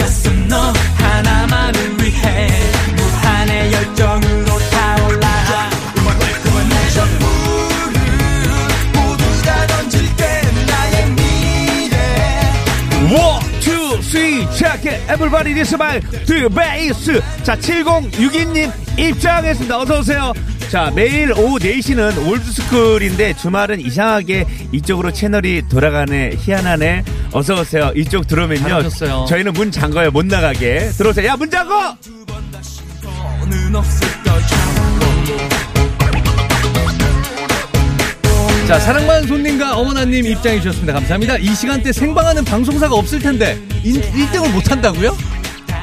Everybody 15.07 15.53
this 15.53 15.75
my, 15.75 15.99
디베이스. 15.99 17.21
자, 17.43 17.55
7062님 17.55 18.71
입장했습니다. 18.99 19.79
어서오세요. 19.79 20.33
자, 20.69 20.91
매일 20.95 21.31
오후 21.33 21.59
4시는 21.59 22.27
올드스쿨인데 22.27 23.35
주말은 23.35 23.79
이상하게 23.79 24.45
이쪽으로 24.71 25.11
채널이 25.13 25.63
돌아가네. 25.69 26.31
희한하네. 26.39 27.03
어서오세요. 27.31 27.91
이쪽 27.95 28.25
들어오면요. 28.27 28.61
잘하셨어요. 28.67 29.25
저희는 29.29 29.53
문 29.53 29.71
잠가요. 29.71 30.09
못 30.11 30.25
나가게. 30.25 30.89
들어오세요. 30.97 31.27
야, 31.27 31.35
문 31.35 31.49
잠궈! 31.51 31.95
자, 38.67 38.79
사랑받는 38.79 39.27
손님과 39.27 39.77
어머나님 39.77 40.25
입장해 40.25 40.59
주셨습니다. 40.59 40.93
감사합니다. 40.93 41.37
이 41.37 41.53
시간대 41.53 41.91
생방하는 41.93 42.43
방송사가 42.43 42.95
없을 42.95 43.19
텐데 43.19 43.59
1, 43.83 44.01
등을 44.31 44.49
못 44.49 44.71
한다고요? 44.71 45.15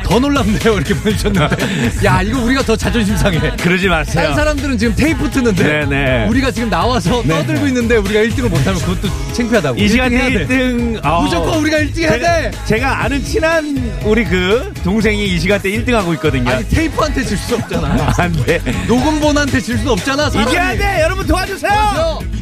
더 0.05 0.19
놀랍네요. 0.19 0.75
이렇게 0.75 0.93
보내주셨는데. 0.95 1.57
야, 2.05 2.21
이거 2.23 2.43
우리가 2.43 2.63
더 2.63 2.77
자존심 2.77 3.17
상해. 3.17 3.39
그러지 3.57 3.87
다른 3.87 3.91
마세요. 4.05 4.35
사람들은 4.35 4.77
지금 4.77 4.95
테이프 4.97 5.31
트는데 5.31 5.63
네네. 5.87 6.27
우리가 6.29 6.51
지금 6.51 6.69
나와서 6.69 7.23
떠들고 7.23 7.67
있는데 7.69 7.97
우리가 7.97 8.21
1등을 8.21 8.49
못하면 8.51 8.81
그것도 8.81 9.09
창피하다고. 9.33 9.79
이 9.81 9.89
시간에 9.89 10.17
1등 10.17 10.19
해야 10.19 10.39
돼. 10.39 10.47
1등. 10.49 11.05
어. 11.07 11.23
무조건 11.23 11.61
우리가 11.61 11.79
1등 11.79 11.99
해야 12.01 12.19
돼. 12.19 12.51
제가, 12.67 13.05
아는 13.05 13.25
친한 13.25 13.93
우리 14.05 14.25
그 14.25 14.75
동생이 14.83 15.29
이 15.35 15.39
시간대 15.39 15.71
1등 15.71 15.93
하고 15.93 16.13
있거든요. 16.15 16.51
아니 16.51 16.69
테이프한테 16.69 17.25
질 17.25 17.39
수 17.39 17.55
없잖아. 17.55 18.13
안 18.19 18.33
돼. 18.45 18.61
녹음본한테 18.89 19.61
질 19.61 19.79
수 19.79 19.93
없잖아. 19.93 20.29
사람이. 20.29 20.51
이겨야 20.51 20.77
돼! 20.77 21.01
여러분 21.03 21.27
도와주세요! 21.27 21.71
나는 21.73 22.42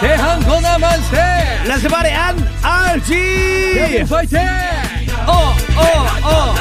대한 0.00 0.40
건화 0.40 0.78
만세. 0.78 1.16
렛츠 1.66 1.88
바리 1.88 2.10
안 2.10 2.36
RG! 2.62 3.14
대한 3.14 4.04
파이팅. 4.04 4.38
어, 5.26 5.32
어, 5.32 6.28
어. 6.28 6.54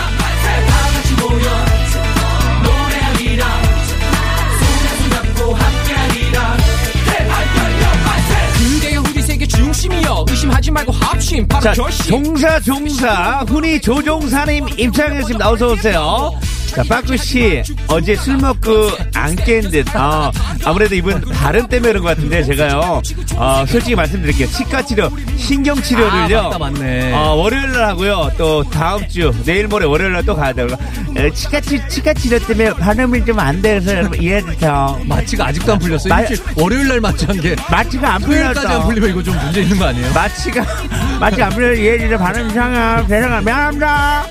중심이여 9.47 10.25
의심하지 10.29 10.71
말고 10.71 10.91
합심 10.93 11.47
바로 11.47 11.63
자, 11.63 11.73
결심 11.73 12.23
종사 12.23 12.59
종사 12.59 13.43
훈이 13.47 13.81
조종사님 13.81 14.67
입장했습니다. 14.77 15.49
어서 15.49 15.67
오세요. 15.71 16.31
자, 16.75 16.81
빠꾸 16.89 17.15
씨 17.17 17.61
어제 17.87 18.15
술 18.15 18.37
먹고 18.37 18.89
안 19.13 19.35
깬 19.35 19.61
듯. 19.69 19.85
어, 19.95 20.31
아무래도 20.65 20.95
이분 20.95 21.19
발음 21.21 21.67
때문에 21.67 21.91
그런 21.91 22.03
것 22.03 22.09
같은데 22.09 22.43
제가요. 22.43 23.01
어, 23.35 23.65
솔직히 23.67 23.95
말씀드릴게요. 23.95 24.47
치과 24.47 24.81
치료, 24.81 25.09
신경 25.37 25.79
치료를요. 25.81 26.39
아, 26.39 26.43
맞다, 26.43 26.57
맞네. 26.59 27.13
어, 27.13 27.35
월요일 27.35 27.71
날 27.71 27.85
하고요. 27.89 28.31
또 28.37 28.63
다음 28.63 29.07
주 29.07 29.31
내일 29.45 29.67
모레 29.67 29.85
월요일 29.85 30.13
날 30.13 30.23
또 30.23 30.35
가야 30.35 30.53
돼요. 30.53 30.67
에, 31.17 31.29
치과 31.31 31.59
치 31.59 31.79
치과 31.89 32.13
치료 32.13 32.39
때문에 32.39 32.71
발음이 32.73 33.25
좀 33.25 33.39
안 33.39 33.61
돼서 33.61 33.93
여러분 33.95 34.21
이해해 34.21 34.41
주세요. 34.41 34.97
마취가 35.05 35.47
아직도 35.47 35.73
안 35.73 35.79
풀렸어요. 35.79 36.13
마- 36.13 36.21
일주일 36.21 36.39
월요일 36.55 36.87
날 36.87 37.01
마취한 37.01 37.41
게 37.41 37.55
마취가 37.69 38.13
안 38.15 38.21
풀렸어. 38.21 38.83
풀리면 38.85 39.09
이거 39.09 39.21
좀 39.23 39.35
문제 39.43 39.61
있는 39.61 39.77
거 39.77 39.85
아니에요? 39.85 40.13
마취가 40.13 40.65
마취 41.19 41.41
안 41.43 41.49
풀려 41.51 41.73
이해해 41.73 41.99
주세요. 41.99 42.17
발음 42.17 42.49
이상해. 42.49 43.05
죄송합니다. 43.07 44.25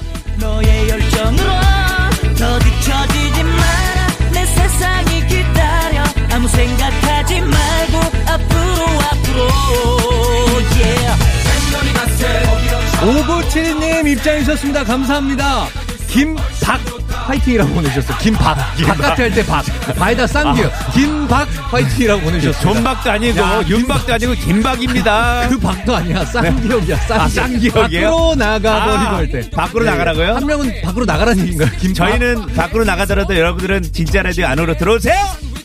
입장해주셨습니다. 14.22 14.84
감사합니다. 14.84 15.66
김박 16.08 16.80
화이팅이라고 17.08 17.72
보내주셨어요. 17.72 18.18
김박. 18.18 18.56
바깥에 18.86 19.22
할 19.24 19.32
때 19.34 19.44
박. 19.46 19.64
바에다 19.96 20.26
쌍기요. 20.26 20.70
김박 20.92 21.48
화이팅이라고 21.72 22.20
보내주셨어요. 22.22 22.74
존박도 22.74 23.10
아니고 23.10 23.40
야, 23.40 23.62
윤박도 23.66 24.12
아니고 24.14 24.32
김박입니다. 24.34 25.48
그 25.48 25.58
박도 25.58 25.96
아니야. 25.96 26.24
쌍기역이야. 26.24 26.96
쌍기역. 26.98 27.20
아, 27.20 27.28
쌍기역이에요? 27.28 28.10
밖으로 28.10 28.34
나가버리고 28.36 29.10
아, 29.10 29.16
할 29.16 29.28
때. 29.30 29.50
밖으로 29.50 29.84
나가라고요? 29.84 30.34
한 30.36 30.46
명은 30.46 30.82
밖으로 30.82 31.04
나가라는 31.04 31.40
얘기인가요? 31.42 31.70
김박? 31.80 31.94
저희는 32.08 32.46
밖으로 32.54 32.84
나가더라도 32.84 33.36
여러분들은 33.36 33.82
진짜 33.92 34.22
라디오 34.22 34.46
안으로 34.46 34.76
들어오세요. 34.76 35.14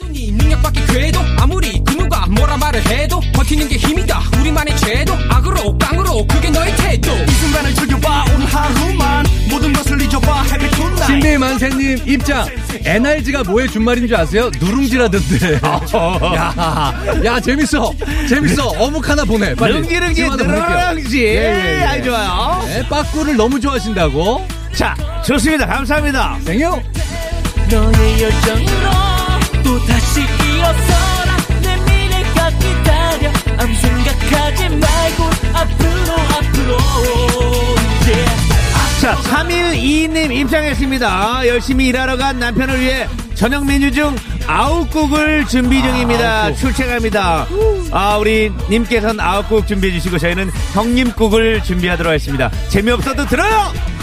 네 0.10 0.32
능력밖에 0.32 0.86
궤도 0.86 1.20
아무리 1.38 1.80
그 1.86 1.94
누가 1.98 2.26
뭐라 2.28 2.56
말을 2.58 2.84
해도 2.88 3.20
버티는 3.34 3.68
게 3.68 3.76
힘이다 3.76 4.22
우리만의 4.40 4.78
제도 4.78 5.14
악으로 5.30 5.78
깡 5.78 5.97
그게 6.26 6.50
너의 6.50 6.76
태도 6.76 7.12
이 7.14 7.32
순간을 7.32 7.74
즐겨봐 7.74 8.26
오늘 8.34 8.46
하루만 8.48 9.26
모든 9.50 9.74
것을 9.74 10.02
잊어봐 10.02 10.44
Happy 10.46 10.70
tonight 10.72 11.06
신비 11.06 11.38
만세님 11.38 12.00
입장. 12.08 12.46
NRG가 12.86 13.44
뭐의 13.44 13.70
준말인 13.70 14.08
줄 14.08 14.16
아세요? 14.16 14.50
누룽지라던데. 14.60 15.60
야, 16.36 16.94
야 17.26 17.40
재밌어, 17.40 17.94
재밌어. 18.30 18.68
어묵 18.78 19.08
하나 19.10 19.26
보내. 19.26 19.54
빨리. 19.56 19.74
능지능지. 19.82 20.24
누룽지. 20.30 21.18
예, 21.20 21.26
예, 21.26 21.80
예. 21.82 21.84
아이 21.86 22.04
좋아요. 22.04 22.64
네, 22.68 22.88
빠꾸를 22.88 23.36
너무 23.36 23.60
좋아하신다고. 23.60 24.46
자, 24.74 24.96
좋습니다. 25.26 25.66
감사합니다. 25.66 26.38
생요. 26.46 26.82
너의 27.70 28.22
열정으로 28.22 28.90
또 29.64 29.86
다시 29.86 30.22
일어서라 30.22 31.37
아무 33.58 33.76
생각하지 33.76 34.70
말고 34.70 35.24
앞으로 35.54 36.14
앞으로 36.38 36.78
yeah. 38.06 38.48
자, 39.02 39.16
312님 39.16 40.32
입장했습니다. 40.34 41.48
열심히 41.48 41.88
일하러 41.88 42.18
간 42.18 42.40
남편을 42.40 42.80
위해 42.80 43.08
저녁 43.36 43.66
메뉴 43.66 43.92
중 43.92 44.16
아욱국을 44.48 45.46
준비 45.46 45.82
중입니다. 45.82 46.46
아욱국. 46.46 46.60
출첵합니다. 46.60 47.48
아, 47.92 48.18
우리 48.18 48.52
님께서는 48.70 49.20
아욱국 49.20 49.68
준비해 49.68 49.94
주시고 49.94 50.18
저희는 50.18 50.50
형님국을 50.74 51.62
준비하도록 51.64 52.10
하겠습니다. 52.10 52.50
재미없어도 52.70 53.26
들어요! 53.26 53.97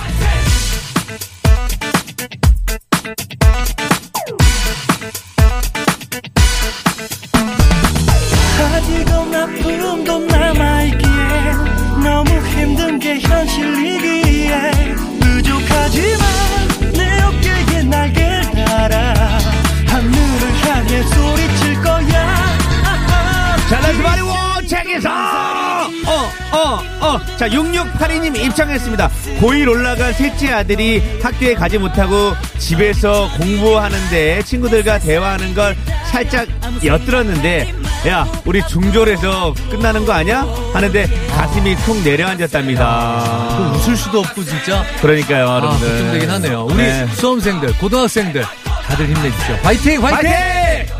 자, 27.36 27.48
6682님 27.48 28.36
입장했습니다. 28.36 29.10
고1 29.40 29.68
올라간 29.68 30.12
셋째 30.12 30.52
아들이 30.52 31.02
학교에 31.22 31.54
가지 31.54 31.78
못하고 31.78 32.32
집에서 32.58 33.28
공부하는데 33.38 34.42
친구들과 34.44 34.98
대화하는 35.00 35.52
걸 35.54 35.76
살짝 36.10 36.46
엿들었는데, 36.84 37.74
야, 38.06 38.26
우리 38.44 38.64
중졸에서 38.68 39.52
끝나는 39.70 40.04
거 40.06 40.12
아니야? 40.12 40.46
하는데 40.72 41.06
가슴이 41.34 41.74
통 41.84 42.04
내려앉았답니다. 42.04 43.56
그 43.56 43.78
웃을 43.78 43.96
수도 43.96 44.20
없고 44.20 44.44
진짜. 44.44 44.84
그러니까요, 45.00 45.48
아, 45.48 45.56
여러분들. 45.56 45.88
걱정되긴 45.88 46.30
하네요. 46.30 46.66
우리 46.66 46.76
네. 46.76 47.06
수험생들, 47.14 47.76
고등학생들 47.78 48.44
다들 48.86 49.06
힘내주십시오. 49.06 49.56
화이팅, 49.62 50.04
화이팅! 50.04 50.30
파이팅! 50.30 50.94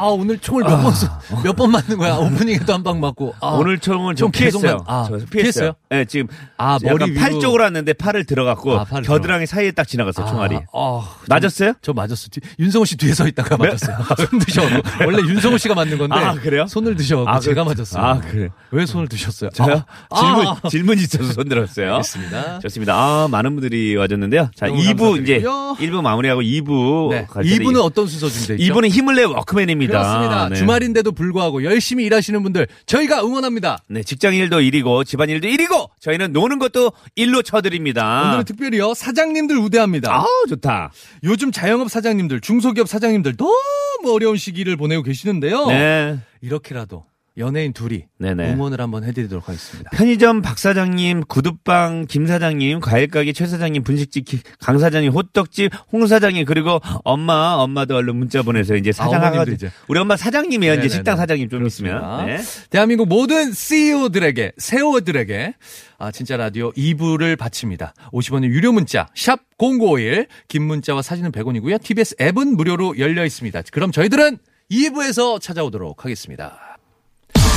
아, 0.00 0.06
오늘 0.06 0.38
총을 0.38 0.62
몇 0.64 0.80
번, 0.82 0.94
몇 1.44 1.54
번 1.56 1.70
맞는 1.72 1.96
거야? 1.98 2.16
오프닝에도 2.16 2.72
한 2.72 2.82
방 2.82 3.00
맞고. 3.00 3.34
아, 3.40 3.48
오늘 3.48 3.78
총을 3.78 4.14
좀 4.14 4.30
피했어요. 4.30 4.78
맞- 4.78 4.84
아, 4.86 5.04
저 5.08 5.16
피했어요? 5.16 5.26
피했어요. 5.30 5.72
네, 5.90 6.04
지금 6.04 6.26
아, 6.56 6.78
머리 6.82 7.14
팔 7.14 7.30
위로. 7.30 7.40
쪽으로 7.40 7.64
왔는데 7.64 7.92
팔을 7.94 8.24
들어갔고 8.24 8.78
아, 8.80 8.84
팔을 8.84 9.02
겨드랑이 9.04 9.46
사이에 9.46 9.70
딱 9.72 9.86
지나갔어요, 9.86 10.26
총알이. 10.26 10.56
아, 10.56 10.60
아, 10.72 11.16
맞았어요? 11.28 11.74
저 11.82 11.92
맞았어. 11.92 12.28
뒤- 12.30 12.40
윤성호 12.58 12.84
씨 12.84 12.96
뒤에 12.96 13.12
서 13.14 13.26
있다가 13.28 13.56
맞았어요. 13.56 13.96
손 14.30 14.38
드셔. 14.40 14.62
원래 15.04 15.18
윤성호 15.18 15.58
씨가 15.58 15.74
맞는 15.74 15.98
건데. 15.98 16.16
아, 16.16 16.34
그래요? 16.34 16.66
손을 16.66 16.96
드셔. 16.96 17.24
아, 17.26 17.38
제가 17.40 17.64
그- 17.64 17.68
맞았어요. 17.70 18.02
아, 18.02 18.20
그래요? 18.20 18.48
왜 18.70 18.86
손을 18.86 19.08
드셨어요? 19.08 19.50
저요? 19.50 19.82
아, 20.10 20.20
질문, 20.20 20.46
아, 20.46 20.68
질문 20.68 20.98
있어서 20.98 21.32
손 21.32 21.48
들었어요. 21.48 21.92
알겠습니다. 21.94 22.60
좋습니다. 22.60 22.94
아, 22.94 23.28
많은 23.30 23.54
분들이 23.56 23.96
와줬는데요. 23.96 24.50
자, 24.54 24.66
너무 24.66 24.80
2부 24.80 25.22
이제 25.22 25.40
감사드리고요. 25.40 25.76
1부 25.80 26.02
마무리하고 26.02 26.40
2부 26.42 27.10
네. 27.10 27.26
갈 27.28 27.44
텐데 27.44 27.58
2부는 27.64 27.82
어떤 27.82 28.06
순서 28.06 28.28
준비돼 28.28 28.54
있죠? 28.62 28.74
2부는 28.74 28.88
힘을 28.90 29.14
내 29.16 29.24
워크맨입니다. 29.24 29.92
그렇습니다. 29.98 30.48
네. 30.48 30.56
주말인데도 30.56 31.12
불구하고 31.20 31.64
열심히 31.64 32.04
일하시는 32.04 32.42
분들 32.42 32.66
저희가 32.86 33.22
응원합니다. 33.22 33.78
네, 33.88 34.02
직장 34.02 34.34
일도 34.34 34.62
일이고 34.62 35.04
집안 35.04 35.28
일도 35.28 35.48
일이고 35.48 35.90
저희는 36.00 36.32
노는 36.32 36.58
것도 36.58 36.92
일로 37.14 37.42
쳐드립니다. 37.42 38.28
오늘은 38.28 38.44
특별히요 38.44 38.94
사장님들 38.94 39.58
우대합니다. 39.58 40.12
아우 40.12 40.46
좋다. 40.48 40.92
요즘 41.24 41.52
자영업 41.52 41.90
사장님들, 41.90 42.40
중소기업 42.40 42.88
사장님들 42.88 43.36
너무 43.36 44.14
어려운 44.14 44.38
시기를 44.38 44.76
보내고 44.76 45.02
계시는데요. 45.02 45.66
네. 45.66 46.18
이렇게라도 46.40 47.04
연예인 47.40 47.72
둘이 47.72 48.04
네네. 48.18 48.52
응원을 48.52 48.80
한번 48.80 49.02
해드리도록 49.04 49.48
하겠습니다. 49.48 49.90
편의점 49.90 50.42
박 50.42 50.58
사장님, 50.58 51.22
구두방 51.24 52.06
김 52.08 52.26
사장님, 52.26 52.80
과일 52.80 53.08
가게 53.08 53.32
최 53.32 53.46
사장님, 53.46 53.82
분식집 53.82 54.24
기- 54.26 54.40
강 54.60 54.78
사장님, 54.78 55.10
호떡집 55.12 55.72
홍 55.92 56.06
사장님 56.06 56.44
그리고 56.44 56.80
엄마 57.04 57.54
엄마도 57.54 57.96
얼른 57.96 58.14
문자 58.16 58.42
보내서 58.42 58.76
이제 58.76 58.92
사장 58.92 59.14
아, 59.14 59.28
어머님도 59.28 59.40
하가 59.40 59.52
이제. 59.52 59.70
우리 59.88 59.98
엄마 59.98 60.16
사장님이에요. 60.16 60.74
이제 60.74 60.80
네네네. 60.82 60.94
식당 60.94 61.16
사장님 61.16 61.48
좀 61.48 61.58
그렇습니다. 61.60 61.96
있으면. 62.22 62.26
네. 62.26 62.42
대한민국 62.70 63.08
모든 63.08 63.52
CEO들에게, 63.52 64.52
세오들에게, 64.58 65.54
아, 65.98 66.10
진짜 66.12 66.36
라디오 66.36 66.72
2부를 66.72 67.36
바칩니다. 67.36 67.94
50원의 68.12 68.44
유료 68.50 68.72
문자, 68.72 69.08
샵 69.14 69.40
0951, 69.58 70.26
긴 70.48 70.62
문자와 70.64 71.02
사진은 71.02 71.32
100원이고요. 71.32 71.82
TBS 71.82 72.16
앱은 72.20 72.56
무료로 72.56 72.98
열려 72.98 73.24
있습니다. 73.24 73.62
그럼 73.72 73.92
저희들은 73.92 74.38
2부에서 74.70 75.40
찾아오도록 75.40 76.04
하겠습니다. 76.04 76.69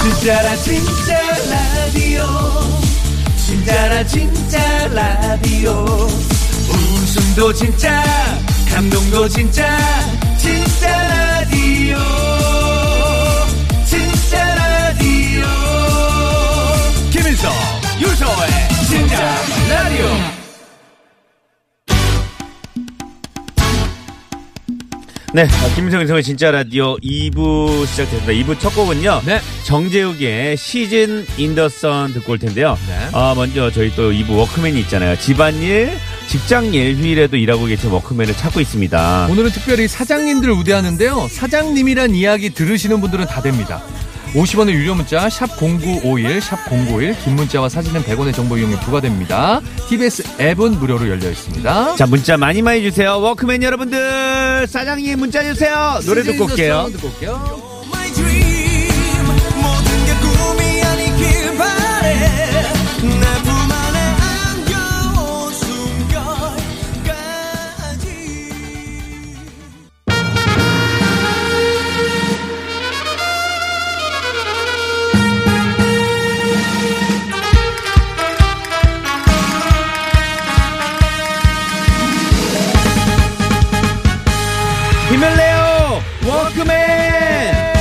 진짜라 0.03 0.55
진짜 0.57 1.17
라디오. 1.49 2.25
진짜라 3.37 4.05
진짜 4.05 4.87
라디오. 4.89 5.71
웃음도 6.69 7.53
진짜 7.53 8.03
감동도 8.69 9.29
진짜. 9.29 9.65
진짜 10.37 10.89
라디오. 10.89 11.97
진짜 13.85 14.43
라디오. 14.55 15.45
김일성 17.09 17.53
유서의 18.01 18.51
진짜 18.89 19.35
라디오 19.69 20.42
네, 25.35 25.47
아, 25.49 25.75
김일성 25.75 25.99
유서의 26.03 26.21
진짜 26.21 26.51
라디오 26.51 26.95
2부 26.97 27.87
시작됐습니다. 27.87 28.33
2부 28.33 28.59
첫 28.59 28.69
곡은요. 28.75 29.23
네. 29.25 29.39
정재욱의 29.63 30.57
시즌 30.57 31.25
인더선 31.37 32.13
듣고 32.13 32.33
올 32.33 32.37
텐데요. 32.37 32.77
네. 32.87 33.09
아, 33.13 33.33
먼저 33.35 33.71
저희 33.71 33.89
또 33.95 34.11
2부 34.11 34.37
워크맨이 34.37 34.79
있잖아요. 34.81 35.17
집안일, 35.17 35.97
직장일, 36.27 36.97
휴일에도 36.97 37.35
일하고 37.37 37.65
계신 37.65 37.89
워크맨을 37.89 38.37
찾고 38.37 38.61
있습니다. 38.61 39.27
오늘은 39.31 39.49
특별히 39.49 39.87
사장님들 39.87 40.51
우대하는데요. 40.51 41.27
사장님이란 41.31 42.13
이야기 42.13 42.51
들으시는 42.51 43.01
분들은 43.01 43.25
다 43.25 43.41
됩니다. 43.41 43.81
50원의 44.33 44.71
유료 44.71 44.95
문자 44.95 45.29
샵 45.29 45.47
0951, 45.57 46.41
샵 46.41 46.57
091, 46.67 47.15
긴 47.19 47.35
문자와 47.35 47.69
사진은 47.69 48.01
100원의 48.03 48.33
정보 48.33 48.57
이용이 48.57 48.75
부과됩니다. 48.77 49.61
TBS 49.87 50.23
앱은 50.41 50.79
무료로 50.79 51.07
열려 51.07 51.29
있습니다. 51.29 51.95
자, 51.95 52.05
문자 52.07 52.35
많이 52.35 52.61
많이 52.61 52.81
주세요. 52.81 53.19
워크맨 53.19 53.61
여러분들, 53.61 54.65
사장님 54.67 55.19
문자 55.19 55.43
주세요. 55.43 55.99
노래 56.05 56.23
듣고 56.23 56.45
올게요. 56.45 56.89
듣고 56.91 57.07
올게요. 57.07 57.72
힘을 85.13 85.37
내요! 85.37 86.01
워크맨! 86.25 87.73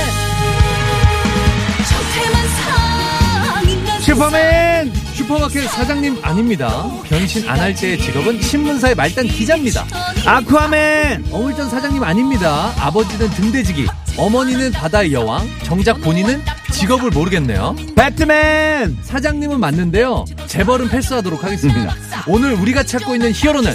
슈퍼맨! 4.01 4.93
슈퍼마켓 5.15 5.63
사장님 5.69 6.19
아닙니다. 6.21 6.85
변신 7.05 7.49
안 7.49 7.59
할 7.59 7.73
때의 7.73 7.97
직업은 7.97 8.39
신문사의 8.39 8.93
말단 8.93 9.25
기자입니다. 9.27 9.83
아쿠아맨! 10.25 11.25
어물전 11.31 11.69
사장님 11.71 12.03
아닙니다. 12.03 12.71
아버지는 12.77 13.27
등대지기, 13.31 13.87
어머니는 14.17 14.71
바다의 14.71 15.13
여왕, 15.13 15.47
정작 15.63 16.01
본인은 16.01 16.43
직업을 16.71 17.09
모르겠네요. 17.09 17.75
배트맨! 17.95 18.99
사장님은 19.01 19.59
맞는데요. 19.59 20.25
재벌은 20.45 20.89
패스하도록 20.89 21.43
하겠습니다. 21.43 21.95
오늘 22.27 22.53
우리가 22.53 22.83
찾고 22.83 23.15
있는 23.15 23.31
히어로는 23.33 23.73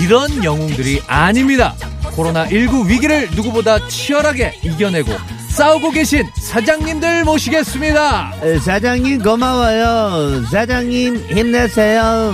이런 0.00 0.44
영웅들이 0.44 1.02
아닙니다. 1.08 1.74
코로나19 2.16 2.86
위기를 2.88 3.28
누구보다 3.34 3.86
치열하게 3.88 4.60
이겨내고 4.62 5.12
싸우고 5.48 5.90
계신 5.90 6.26
사장님들 6.36 7.24
모시겠습니다. 7.24 8.32
사장님 8.64 9.22
고마워요. 9.22 10.44
사장님 10.46 11.16
힘내세요. 11.16 12.32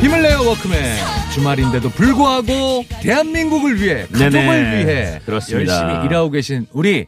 힘을 0.00 0.22
내요 0.22 0.38
워크맨. 0.46 0.96
주말인데도 1.32 1.90
불구하고 1.90 2.84
대한민국을 3.02 3.80
위해 3.80 4.06
가족을 4.06 4.30
네네. 4.30 4.84
위해 4.86 5.20
그렇습니다. 5.26 5.72
열심히 5.90 6.06
일하고 6.06 6.30
계신 6.30 6.66
우리 6.72 7.06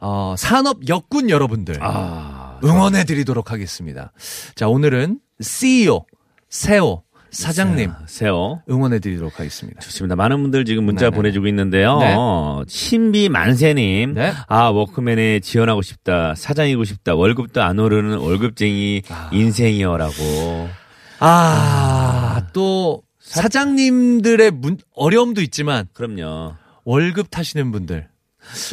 어, 0.00 0.34
산업 0.38 0.88
역군 0.88 1.30
여러분들 1.30 1.76
아, 1.80 2.58
응원해 2.64 3.04
드리도록 3.04 3.52
하겠습니다. 3.52 4.12
자 4.56 4.66
오늘은 4.68 5.20
CEO 5.40 6.06
세오 6.48 7.02
사장님 7.30 7.92
세요. 8.06 8.62
응원해 8.70 8.98
드리도록 8.98 9.38
하겠습니다. 9.38 9.80
좋습니다. 9.80 10.16
많은 10.16 10.40
분들 10.42 10.64
지금 10.64 10.84
문자 10.84 11.06
네네. 11.06 11.16
보내주고 11.16 11.46
있는데요. 11.48 11.98
네. 11.98 12.16
신비 12.66 13.28
만세님. 13.28 14.14
네. 14.14 14.32
아, 14.46 14.68
워크맨에 14.68 15.40
지원하고 15.40 15.82
싶다. 15.82 16.34
사장이고 16.34 16.84
싶다. 16.84 17.14
월급도 17.14 17.62
안 17.62 17.78
오르는 17.78 18.18
월급쟁이 18.18 19.02
아. 19.10 19.30
인생이여라고. 19.32 20.68
아, 21.20 22.46
또 22.52 23.02
사장님들의 23.20 24.50
문, 24.52 24.78
어려움도 24.94 25.42
있지만 25.42 25.86
그럼요. 25.92 26.54
월급 26.84 27.30
타시는 27.30 27.70
분들 27.72 28.08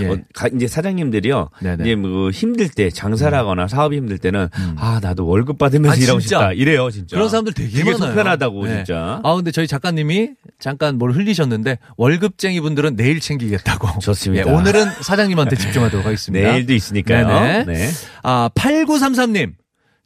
예. 0.01 0.07
어, 0.07 0.17
가- 0.33 0.47
이제 0.47 0.67
사장님들이요. 0.67 1.49
네네. 1.61 1.75
음. 1.75 1.81
이제 1.81 1.95
뭐 1.95 2.29
힘들 2.31 2.69
때 2.69 2.89
장사를 2.89 3.37
하거나 3.37 3.67
사업이 3.67 3.95
힘들 3.97 4.17
때는 4.17 4.49
아 4.77 4.99
나도 5.01 5.25
월급 5.27 5.57
받으면서 5.57 5.93
아, 5.93 5.97
일하고 5.97 6.19
진짜? 6.19 6.37
싶다. 6.39 6.53
이래요 6.53 6.89
진짜. 6.91 7.15
그런 7.15 7.29
사람들 7.29 7.53
되게, 7.53 7.69
되게 7.69 7.91
많아요. 7.91 8.07
속편하다고 8.09 8.65
네. 8.65 8.75
진짜. 8.77 9.19
아 9.23 9.35
근데 9.35 9.51
저희 9.51 9.67
작가님이 9.67 10.31
잠깐 10.59 10.97
뭘 10.97 11.11
흘리셨는데 11.11 11.79
월급쟁이 11.97 12.59
분들은 12.61 12.95
내일 12.95 13.19
챙기겠다고. 13.19 13.99
좋습니다. 13.99 14.47
예, 14.47 14.51
오늘은 14.53 14.89
사장님한테 15.01 15.55
집중하도록 15.55 16.05
하겠습니다. 16.05 16.51
내일도 16.51 16.73
있으니까요. 16.73 17.27
네네. 17.27 17.65
네. 17.65 17.89
아 18.23 18.49
8933님 18.55 19.53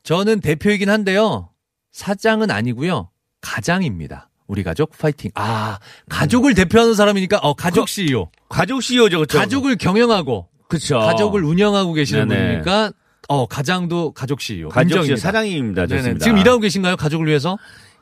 저는 0.03 0.39
대표이긴 0.39 0.89
한데요 0.89 1.49
사장은 1.91 2.51
아니고요 2.51 3.10
가장입니다. 3.41 4.28
우리 4.49 4.63
가족 4.63 4.91
파이팅. 4.97 5.29
아 5.35 5.77
가족을 6.09 6.55
대표하는 6.55 6.95
사람이니까 6.95 7.38
어 7.38 7.53
가족 7.53 7.85
그- 7.85 7.91
CEO. 7.91 8.29
가족 8.49 8.81
CEO죠, 8.81 9.17
그렇죠? 9.19 9.38
가족을 9.38 9.77
경영하고 9.77 10.47
그렇죠. 10.67 10.99
가족을 10.99 11.43
운영하고 11.43 11.93
계시는 11.93 12.27
네네. 12.27 12.41
분이니까 12.47 12.91
어 13.29 13.45
가장도 13.45 14.12
가족 14.13 14.41
CEO. 14.41 14.69
가족 14.69 14.89
인정입니다. 14.89 15.17
사장님입니다. 15.21 15.85
좋습니다. 15.88 16.23
지금 16.23 16.39
일하고 16.39 16.59
계신가요? 16.59 16.97
가족을 16.97 17.27
위해서? 17.27 17.57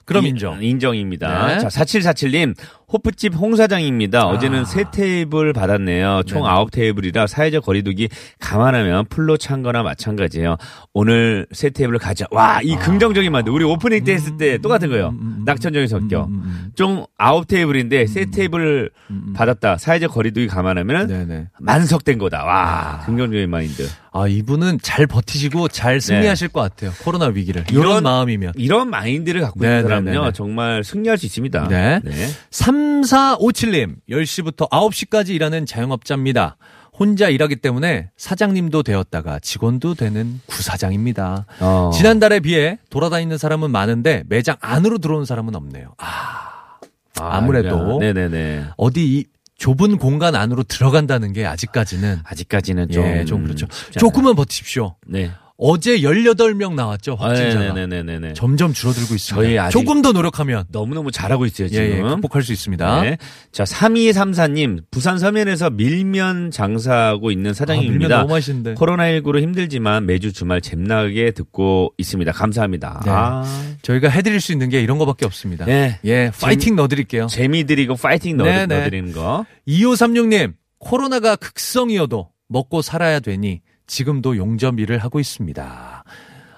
그럼 0.07 0.25
이- 0.25 0.29
인정. 0.29 0.63
인정입니다. 0.63 1.47
네. 1.47 1.59
자, 1.59 1.67
4747님, 1.67 2.55
호프집 2.91 3.33
홍 3.35 3.57
사장입니다. 3.57 4.21
아. 4.21 4.25
어제는 4.27 4.63
세 4.63 4.85
테이블 4.89 5.51
받았네요. 5.51 6.23
총 6.25 6.43
네네. 6.43 6.49
아홉 6.49 6.71
테이블이라 6.71 7.27
사회적 7.27 7.65
거리두기 7.65 8.07
감안하면 8.39 9.07
full로 9.10 9.36
찬 9.35 9.61
거나 9.63 9.83
마찬가지예요. 9.83 10.55
오늘 10.93 11.45
세 11.51 11.69
테이블 11.69 11.97
가자. 11.99 12.25
와, 12.31 12.57
아. 12.57 12.61
이 12.63 12.77
긍정적인 12.77 13.29
마인드. 13.29 13.51
우리 13.51 13.65
오프닝 13.65 14.05
때 14.05 14.13
했을 14.13 14.37
때 14.37 14.57
똑같은 14.59 14.87
거예요. 14.89 15.09
음, 15.09 15.19
음, 15.39 15.43
낙천적인 15.45 15.89
성격. 15.89 16.29
음, 16.29 16.41
음, 16.45 16.71
좀 16.75 17.03
아홉 17.17 17.45
테이블인데 17.47 18.07
세 18.07 18.25
테이블 18.31 18.89
음, 19.11 19.23
음. 19.27 19.33
받았다. 19.33 19.77
사회적 19.77 20.13
거리두기 20.13 20.47
감안하면 20.47 21.07
네네. 21.07 21.47
만석된 21.59 22.17
거다. 22.17 22.43
아. 22.43 22.45
와, 22.45 22.99
긍정적인 23.05 23.49
마인드. 23.49 23.85
아, 24.19 24.27
이분은 24.27 24.80
잘 24.82 25.06
버티시고 25.08 25.67
잘 25.67 26.01
승리하실 26.01 26.47
것 26.49 26.62
같아요. 26.62 26.91
코로나 27.03 27.25
위기를. 27.27 27.63
이런, 27.69 27.84
이런- 27.84 28.03
마음이면. 28.03 28.53
이런 28.56 28.89
마인드를 28.89 29.41
갖고 29.41 29.60
네, 29.60 29.67
있는 29.67 29.82
네, 29.84 29.88
사람은요, 29.88 30.19
네, 30.21 30.25
네. 30.27 30.32
정말 30.34 30.84
승리할 30.84 31.17
수 31.17 31.25
있습니다. 31.25 31.67
네. 31.67 31.99
네. 32.03 32.27
3457님, 32.51 33.95
10시부터 34.10 34.69
9시까지 34.69 35.30
일하는 35.30 35.65
자영업자입니다. 35.65 36.58
혼자 36.97 37.30
일하기 37.30 37.58
때문에 37.58 38.10
사장님도 38.17 38.82
되었다가 38.82 39.38
직원도 39.39 39.93
되는 39.93 40.41
구사장입니다. 40.47 41.45
어. 41.60 41.91
지난달에 41.93 42.39
비해 42.39 42.80
돌아다니는 42.89 43.38
사람은 43.38 43.69
많은데 43.69 44.23
매장 44.27 44.56
안으로 44.62 44.97
들어온 44.97 45.23
사람은 45.25 45.56
없네요. 45.56 45.93
아, 45.99 46.80
아무래도. 47.19 47.99
네네네. 47.99 48.65
어디 48.77 49.06
이 49.19 49.25
좁은 49.57 49.97
공간 49.97 50.35
안으로 50.35 50.63
들어간다는 50.63 51.33
게 51.33 51.45
아직까지는 51.45 52.21
아직까지는 52.23 52.89
좀. 52.89 53.05
예, 53.05 53.25
좀 53.25 53.43
그렇죠. 53.43 53.67
조금만 53.97 54.35
버티십시오. 54.35 54.95
네. 55.07 55.31
어제 55.59 56.01
18명 56.01 56.75
나왔죠, 56.75 57.17
아, 57.19 57.29
확진자가. 57.29 57.73
네네네네. 57.73 58.33
점점 58.33 58.73
줄어들고 58.73 59.15
있습니다. 59.15 59.69
조금 59.69 60.03
더 60.03 60.11
노력하면 60.11 60.65
너무너무 60.69 61.09
잘하고 61.11 61.47
있어요, 61.47 61.65
예, 61.65 61.69
지금. 61.71 61.97
예, 61.97 62.01
극복할 62.01 62.43
수 62.43 62.53
있습니다. 62.53 63.01
네. 63.01 63.17
자, 63.51 63.63
3234님, 63.63 64.83
부산 64.91 65.17
서면에서 65.17 65.71
밀면 65.71 66.51
장사하고 66.51 67.31
있는 67.31 67.51
아, 67.51 67.53
사장님입니다. 67.55 68.19
너무 68.19 68.33
맛있는데. 68.33 68.75
코로나19로 68.75 69.41
힘들지만 69.41 70.05
매주 70.05 70.31
주말 70.31 70.61
잼나게 70.61 71.31
듣고 71.31 71.91
있습니다. 71.97 72.31
감사합니다. 72.33 73.01
네. 73.03 73.11
아, 73.11 73.43
저희가 73.81 74.09
해드릴 74.09 74.39
수 74.39 74.51
있는 74.51 74.69
게 74.69 74.81
이런 74.81 74.99
거밖에 74.99 75.25
없습니다. 75.25 75.65
네. 75.65 75.99
예, 76.05 76.31
파이팅 76.39 76.75
넣어드릴게요. 76.75 77.25
재미 77.27 77.63
드리고 77.63 77.95
파이팅 77.95 78.37
넣어, 78.37 78.45
네, 78.45 78.67
네. 78.67 78.75
넣어드리는 78.75 79.11
거. 79.11 79.45
2536님, 79.67 80.53
코로나가 80.77 81.35
극성이어도 81.35 82.29
먹고 82.47 82.83
살아야 82.83 83.19
되니 83.19 83.61
지금도 83.88 84.38
용접 84.38 84.80
일을 84.80 85.00
하고 85.00 85.19
있습니다. 85.19 86.04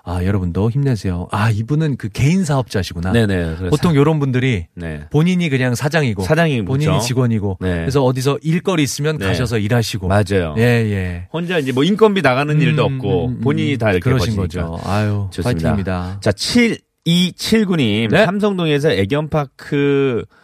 아, 0.03 0.23
여러분도 0.23 0.71
힘내세요. 0.71 1.27
아, 1.31 1.51
이분은 1.51 1.97
그 1.97 2.09
개인 2.09 2.43
사업자시구나. 2.43 3.11
네네. 3.11 3.69
보통 3.69 3.93
이런 3.93 4.19
분들이 4.19 4.65
네. 4.73 5.01
본인이 5.11 5.49
그냥 5.49 5.75
사장이고 5.75 6.23
사장이고, 6.23 6.65
본인이 6.65 6.87
그렇죠. 6.87 7.05
직원이고 7.05 7.57
네. 7.61 7.75
그래서 7.81 8.03
어디서 8.03 8.39
일거리 8.41 8.81
있으면 8.81 9.19
네. 9.19 9.27
가셔서 9.27 9.59
일하시고 9.59 10.07
맞아요. 10.07 10.55
예, 10.57 10.63
예. 10.63 11.27
혼자 11.31 11.59
이제 11.59 11.71
뭐 11.71 11.83
인건비 11.83 12.23
나가는 12.23 12.59
일도 12.59 12.87
음, 12.87 12.93
없고 12.95 13.25
음, 13.27 13.31
음, 13.33 13.41
본인이 13.41 13.77
다 13.77 13.91
이렇게 13.91 14.09
그러신 14.09 14.35
버티니까. 14.35 14.67
거죠. 14.67 14.89
아유, 14.89 15.27
좋습니다. 15.31 15.51
파이팅입니다. 15.69 16.17
자, 16.21 16.31
7279님. 16.31 18.09
네. 18.09 18.25
삼성동에서 18.25 18.91
애견파크 18.91 20.25
어, 20.27 20.35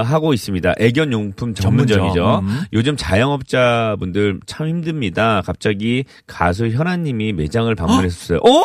하고 0.00 0.32
있습니다. 0.32 0.74
애견 0.78 1.12
용품 1.12 1.54
전문점이죠. 1.54 2.14
전문점. 2.14 2.48
음. 2.48 2.60
요즘 2.72 2.96
자영업자분들 2.96 4.40
참 4.46 4.68
힘듭니다. 4.68 5.42
갑자기 5.44 6.04
가수 6.26 6.68
현아님이 6.68 7.32
매장을 7.34 7.74
방문했었어요. 7.74 8.38
어? 8.38 8.62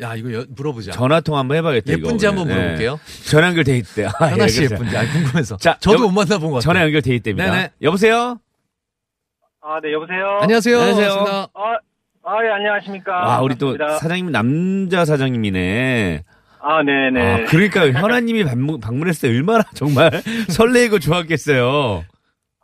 야, 0.00 0.16
이거 0.16 0.32
여- 0.32 0.44
물어보자. 0.48 0.90
전화 0.90 1.20
통화 1.20 1.38
한번 1.40 1.56
해봐야겠다. 1.58 1.92
예쁜지 1.92 2.26
이거. 2.26 2.28
한번 2.28 2.48
네. 2.48 2.54
물어볼게요. 2.54 2.98
전화 3.26 3.46
연결돼 3.48 3.76
있대. 3.78 4.06
아, 4.06 4.10
현아 4.30 4.48
씨 4.48 4.62
예. 4.62 4.64
예쁜지 4.64 4.96
아, 4.96 5.04
궁금해서. 5.12 5.56
자, 5.58 5.76
저도 5.78 5.98
여- 6.04 6.06
못 6.08 6.10
만나본 6.12 6.50
것 6.50 6.56
같아요. 6.56 6.60
전화 6.60 6.82
연결돼 6.82 7.14
있답니다. 7.14 7.50
네네. 7.50 7.70
여보세요? 7.82 8.38
아, 9.62 9.80
네, 9.80 9.92
여보세요? 9.92 10.38
안녕하세요. 10.42 10.78
안녕하세요. 10.80 11.08
반갑습니다. 11.08 11.48
아, 11.54 11.78
아, 12.26 12.44
예, 12.44 12.50
안녕하십니까. 12.50 13.12
아, 13.36 13.40
우리 13.40 13.54
또 13.54 13.68
반갑습니다. 13.68 13.98
사장님 13.98 14.32
남자 14.32 15.04
사장님이네. 15.04 16.24
아, 16.66 16.82
네네. 16.82 17.20
아, 17.20 17.44
그러니까 17.44 17.90
현아님이 17.92 18.44
방문, 18.44 18.80
방문했을 18.80 19.28
때 19.28 19.36
얼마나 19.36 19.64
정말 19.74 20.10
설레고 20.48 20.98
좋았겠어요. 20.98 22.04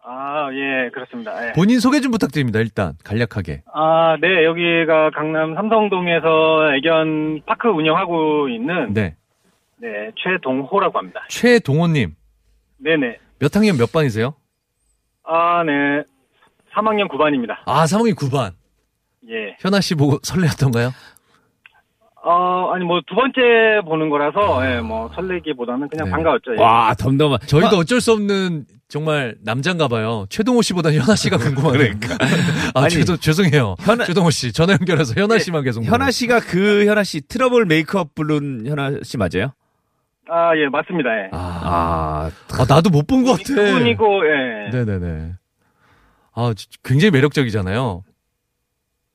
아, 0.02 0.48
예, 0.52 0.88
그렇습니다. 0.90 1.46
예. 1.48 1.52
본인 1.52 1.80
소개 1.80 2.00
좀 2.00 2.10
부탁드립니다. 2.10 2.60
일단 2.60 2.94
간략하게. 3.04 3.62
아, 3.74 4.16
네, 4.20 4.44
여기가 4.44 5.10
강남 5.10 5.54
삼성동에서 5.54 6.74
애견 6.76 7.42
파크 7.44 7.68
운영하고 7.68 8.48
있는, 8.48 8.94
네, 8.94 9.14
네. 9.76 10.10
최동호라고 10.16 10.98
합니다. 10.98 11.20
최동호님 11.28 12.14
네네. 12.78 13.18
몇 13.38 13.54
학년 13.54 13.76
몇 13.76 13.92
반이세요? 13.92 14.34
아, 15.24 15.62
네. 15.64 15.72
3학년 16.74 17.08
9반입니다. 17.08 17.56
아, 17.66 17.84
3학년 17.84 18.14
9반. 18.14 18.52
예. 19.28 19.56
현아 19.60 19.80
씨 19.82 19.94
보고 19.94 20.18
설레었던가요? 20.22 20.90
어, 22.22 22.70
아니, 22.74 22.84
뭐, 22.84 23.00
두 23.06 23.14
번째 23.14 23.40
보는 23.86 24.10
거라서, 24.10 24.60
예, 24.70 24.80
뭐, 24.80 25.10
설레기보다는 25.14 25.88
그냥 25.88 26.04
네. 26.06 26.10
반가웠죠. 26.10 26.54
예. 26.56 26.60
와, 26.60 26.94
덤덤한. 26.94 27.38
저희도 27.46 27.78
어쩔 27.78 28.00
수 28.00 28.12
없는 28.12 28.66
정말 28.88 29.36
남잔가 29.42 29.88
봐요. 29.88 30.26
최동호 30.28 30.60
씨보다 30.60 30.92
현아 30.92 31.14
씨가 31.16 31.38
궁금하네요. 31.40 31.94
그러니까. 31.98 32.16
아, 32.74 32.80
아니, 32.82 32.90
죄송, 32.90 33.16
죄송해요. 33.16 33.74
현아- 33.78 34.04
최동호 34.04 34.28
씨 34.30 34.52
전화 34.52 34.74
연결해서 34.74 35.18
현아 35.18 35.38
씨만 35.38 35.64
계속 35.64 35.82
현아 35.84 36.10
씨가 36.10 36.40
그 36.40 36.84
현아 36.86 37.04
씨 37.04 37.22
트러블 37.26 37.64
메이커 37.64 38.14
부른 38.14 38.66
현아 38.66 38.98
씨 39.02 39.16
맞아요? 39.16 39.52
아, 40.28 40.54
예, 40.56 40.68
맞습니다. 40.68 41.08
예. 41.10 41.28
아, 41.32 41.38
아, 41.64 42.30
아, 42.58 42.64
나도 42.68 42.90
못 42.90 43.06
본 43.06 43.24
것 43.24 43.38
같아. 43.42 43.54
분이고, 43.54 44.04
예. 44.26 44.70
네네네. 44.70 45.32
아, 46.34 46.52
지- 46.54 46.66
굉장히 46.84 47.10
매력적이잖아요. 47.12 48.02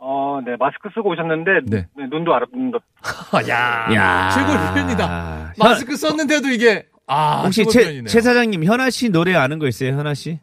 어, 0.07 0.39
네, 0.45 0.55
마스크 0.59 0.87
쓰고 0.93 1.09
오셨는데, 1.13 1.51
네. 1.65 1.87
네, 1.97 2.05
눈도 2.11 2.35
알아, 2.35 2.45
눈도. 2.53 2.77
야, 3.49 3.87
야. 3.91 4.29
최고의 4.29 4.57
표현이다. 4.73 5.53
마스크 5.57 5.95
썼는데도 5.95 6.49
이게 6.49 6.85
아, 7.07 7.41
혹시 7.43 7.65
최. 7.65 8.03
최 8.03 8.21
사장님 8.21 8.63
현아 8.65 8.91
씨 8.91 9.09
노래 9.09 9.33
아는 9.33 9.57
거 9.57 9.67
있어요? 9.67 9.97
현아 9.97 10.13
씨? 10.13 10.39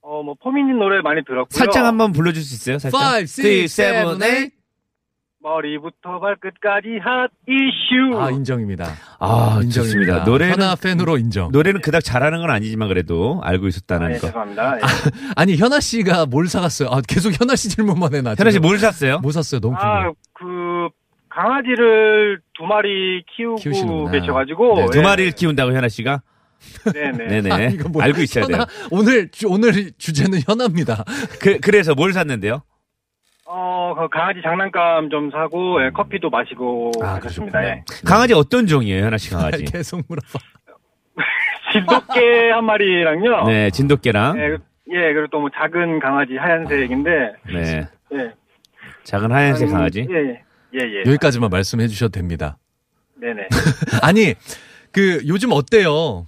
어, 0.00 0.22
뭐, 0.22 0.34
포미님 0.42 0.78
노래 0.78 1.02
많이 1.02 1.22
들었고요. 1.22 1.48
살짝 1.50 1.84
한번 1.84 2.12
불러줄 2.12 2.42
수 2.42 2.54
있어요? 2.54 2.78
살짝. 2.78 2.98
5, 3.18 3.20
6, 3.20 3.68
7, 3.68 3.92
8. 4.18 4.50
머리부터 5.50 6.18
발끝까지 6.18 6.98
핫 7.04 7.30
이슈. 7.46 8.18
아, 8.20 8.30
인정입니다. 8.30 8.84
아, 9.20 9.60
인정입니다. 9.62 9.70
좋습니다. 9.82 10.24
노래는 10.24 10.54
현아 10.54 10.74
팬으로 10.74 11.18
인정. 11.18 11.52
노래는 11.52 11.82
그닥 11.82 12.02
잘하는 12.02 12.40
건 12.40 12.50
아니지만 12.50 12.88
그래도 12.88 13.40
알고 13.44 13.66
아, 13.66 13.68
있었다는 13.68 14.08
예, 14.10 14.14
거. 14.14 14.26
죄송합니다. 14.26 14.76
예. 14.78 14.80
아니, 15.36 15.56
현아 15.56 15.78
씨가 15.78 16.26
뭘 16.26 16.48
사갔어요? 16.48 16.88
아, 16.90 17.00
계속 17.06 17.30
현아 17.40 17.54
씨 17.54 17.68
질문만 17.68 18.14
해, 18.14 18.22
나. 18.22 18.34
현아 18.36 18.50
씨. 18.50 18.58
뭘 18.58 18.78
샀어요? 18.78 19.20
뭐 19.20 19.30
샀어요? 19.30 19.60
너무 19.60 19.76
궁금해. 19.76 19.92
아, 19.92 20.10
그, 20.32 20.88
강아지를 21.28 22.40
두 22.58 22.64
마리 22.64 23.22
키우고 23.36 23.56
키우시는구나. 23.56 24.10
계셔가지고. 24.18 24.74
네, 24.80 24.86
두 24.90 24.98
예. 24.98 25.02
마리를 25.02 25.30
키운다고 25.32 25.72
현아 25.72 25.88
씨가? 25.88 26.22
네네. 26.92 27.26
네네. 27.42 27.52
아, 27.52 27.60
이거 27.68 27.88
뭐야? 27.88 28.06
알고 28.06 28.20
있어야 28.22 28.46
돼요. 28.46 28.56
현아, 28.56 28.66
오늘, 28.90 29.30
주- 29.30 29.46
오늘 29.48 29.92
주제는 29.96 30.40
현아입니다. 30.44 31.04
그, 31.40 31.60
그래서 31.60 31.94
뭘 31.94 32.12
샀는데요? 32.12 32.62
어, 33.48 33.94
그 33.96 34.08
강아지 34.08 34.40
장난감 34.42 35.08
좀 35.10 35.30
사고, 35.30 35.82
예, 35.84 35.90
커피도 35.90 36.30
마시고. 36.30 36.90
아, 37.02 37.18
그렇습니다. 37.20 37.64
예. 37.64 37.84
강아지 38.04 38.34
어떤 38.34 38.66
종이에요, 38.66 39.04
현아 39.04 39.18
씨 39.18 39.30
강아지? 39.30 39.64
계속 39.70 40.02
물어봐. 40.08 40.38
진돗개 41.72 42.50
한 42.50 42.64
마리랑요. 42.64 43.44
네, 43.46 43.70
진돗개랑. 43.70 44.36
예, 44.38 44.42
예, 44.92 45.12
그리고 45.12 45.26
또 45.30 45.40
뭐 45.40 45.48
작은 45.54 46.00
강아지 46.00 46.36
하얀색인데. 46.36 47.10
네. 47.52 47.88
예. 48.14 48.32
작은 49.04 49.30
하얀색 49.30 49.68
한- 49.68 49.74
강아지. 49.76 50.06
예, 50.10 50.14
예. 50.14 50.42
예, 50.74 50.78
예. 50.80 51.00
여기까지만 51.06 51.48
말씀해 51.50 51.86
주셔도 51.86 52.10
됩니다. 52.12 52.58
네네. 53.20 53.48
아니, 54.02 54.34
그, 54.92 55.22
요즘 55.26 55.50
어때요? 55.52 56.26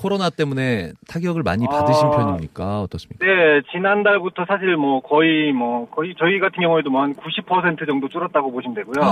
코로나 0.00 0.30
때문에 0.30 0.92
타격을 1.08 1.42
많이 1.42 1.66
받으신 1.66 2.06
아, 2.06 2.10
편입니까? 2.10 2.80
어떻습니까? 2.80 3.22
네, 3.22 3.60
지난달부터 3.70 4.46
사실 4.48 4.74
뭐 4.76 5.00
거의 5.02 5.52
뭐 5.52 5.90
거의 5.90 6.14
저희 6.18 6.38
같은 6.38 6.62
경우에도 6.62 6.88
뭐 6.90 7.02
한 7.02 7.14
90% 7.14 7.86
정도 7.86 8.08
줄었다고 8.08 8.50
보시면 8.50 8.74
되고요. 8.76 9.02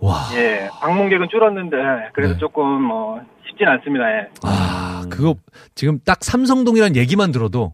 와. 0.00 0.16
예, 0.34 0.68
방문객은 0.80 1.28
줄었는데 1.30 1.76
그래도 2.12 2.34
네. 2.34 2.38
조금 2.38 2.82
뭐 2.82 3.20
쉽진 3.48 3.66
않습니다. 3.68 4.04
예. 4.10 4.28
아, 4.42 5.04
그거 5.10 5.34
지금 5.74 5.98
딱 6.04 6.22
삼성동이란 6.22 6.96
얘기만 6.96 7.32
들어도 7.32 7.72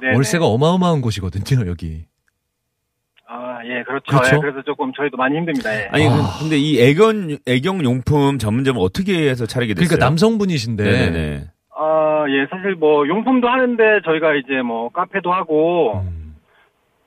네네. 0.00 0.14
월세가 0.14 0.46
어마어마한 0.46 1.02
곳이거든요, 1.02 1.68
여기. 1.68 2.04
아, 3.28 3.58
예, 3.64 3.82
그렇죠. 3.82 4.04
그렇죠? 4.06 4.36
예, 4.36 4.40
그래서 4.40 4.62
조금 4.62 4.92
저희도 4.94 5.18
많이 5.18 5.36
힘듭니다. 5.36 5.74
예. 5.74 5.88
아니, 5.92 6.06
아. 6.08 6.38
근데 6.40 6.56
이 6.56 6.80
애견, 6.80 7.38
애경용품 7.46 8.38
전문점을 8.38 8.80
어떻게 8.82 9.28
해서 9.28 9.44
차리게 9.44 9.74
됐어요? 9.74 9.86
그러니까 9.88 10.06
남성분이신데 10.06 10.82
네네네. 10.84 11.44
아, 11.80 12.24
예, 12.28 12.46
사실 12.50 12.74
뭐 12.74 13.06
용품도 13.06 13.48
하는데 13.48 14.00
저희가 14.04 14.34
이제 14.34 14.62
뭐 14.62 14.88
카페도 14.88 15.32
하고 15.32 16.02
음. 16.04 16.34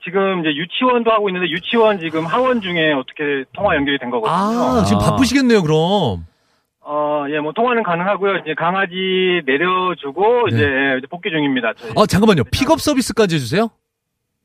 지금 0.04 0.40
이제 0.40 0.56
유치원도 0.56 1.12
하고 1.12 1.28
있는데 1.28 1.50
유치원 1.50 2.00
지금 2.00 2.26
하원 2.26 2.62
중에 2.62 2.94
어떻게 2.94 3.44
통화 3.54 3.76
연결이 3.76 4.00
된 4.00 4.10
거거든요. 4.10 4.34
아, 4.34 4.84
지금 4.86 5.02
아. 5.02 5.12
바쁘시겠네요, 5.12 5.62
그럼. 5.62 6.26
어, 6.80 7.26
예, 7.30 7.40
뭐 7.40 7.52
통화는 7.52 7.84
가능하고요. 7.84 8.38
이제 8.38 8.54
강아지 8.58 9.42
내려주고 9.46 10.48
네. 10.50 10.56
이제 10.56 10.66
이제 11.00 11.08
복귀 11.10 11.30
중입니다. 11.30 11.74
저희. 11.76 11.92
아, 11.98 12.06
잠깐만요. 12.06 12.44
픽업 12.52 12.80
서비스까지 12.80 13.36
해 13.36 13.40
주세요? 13.40 13.70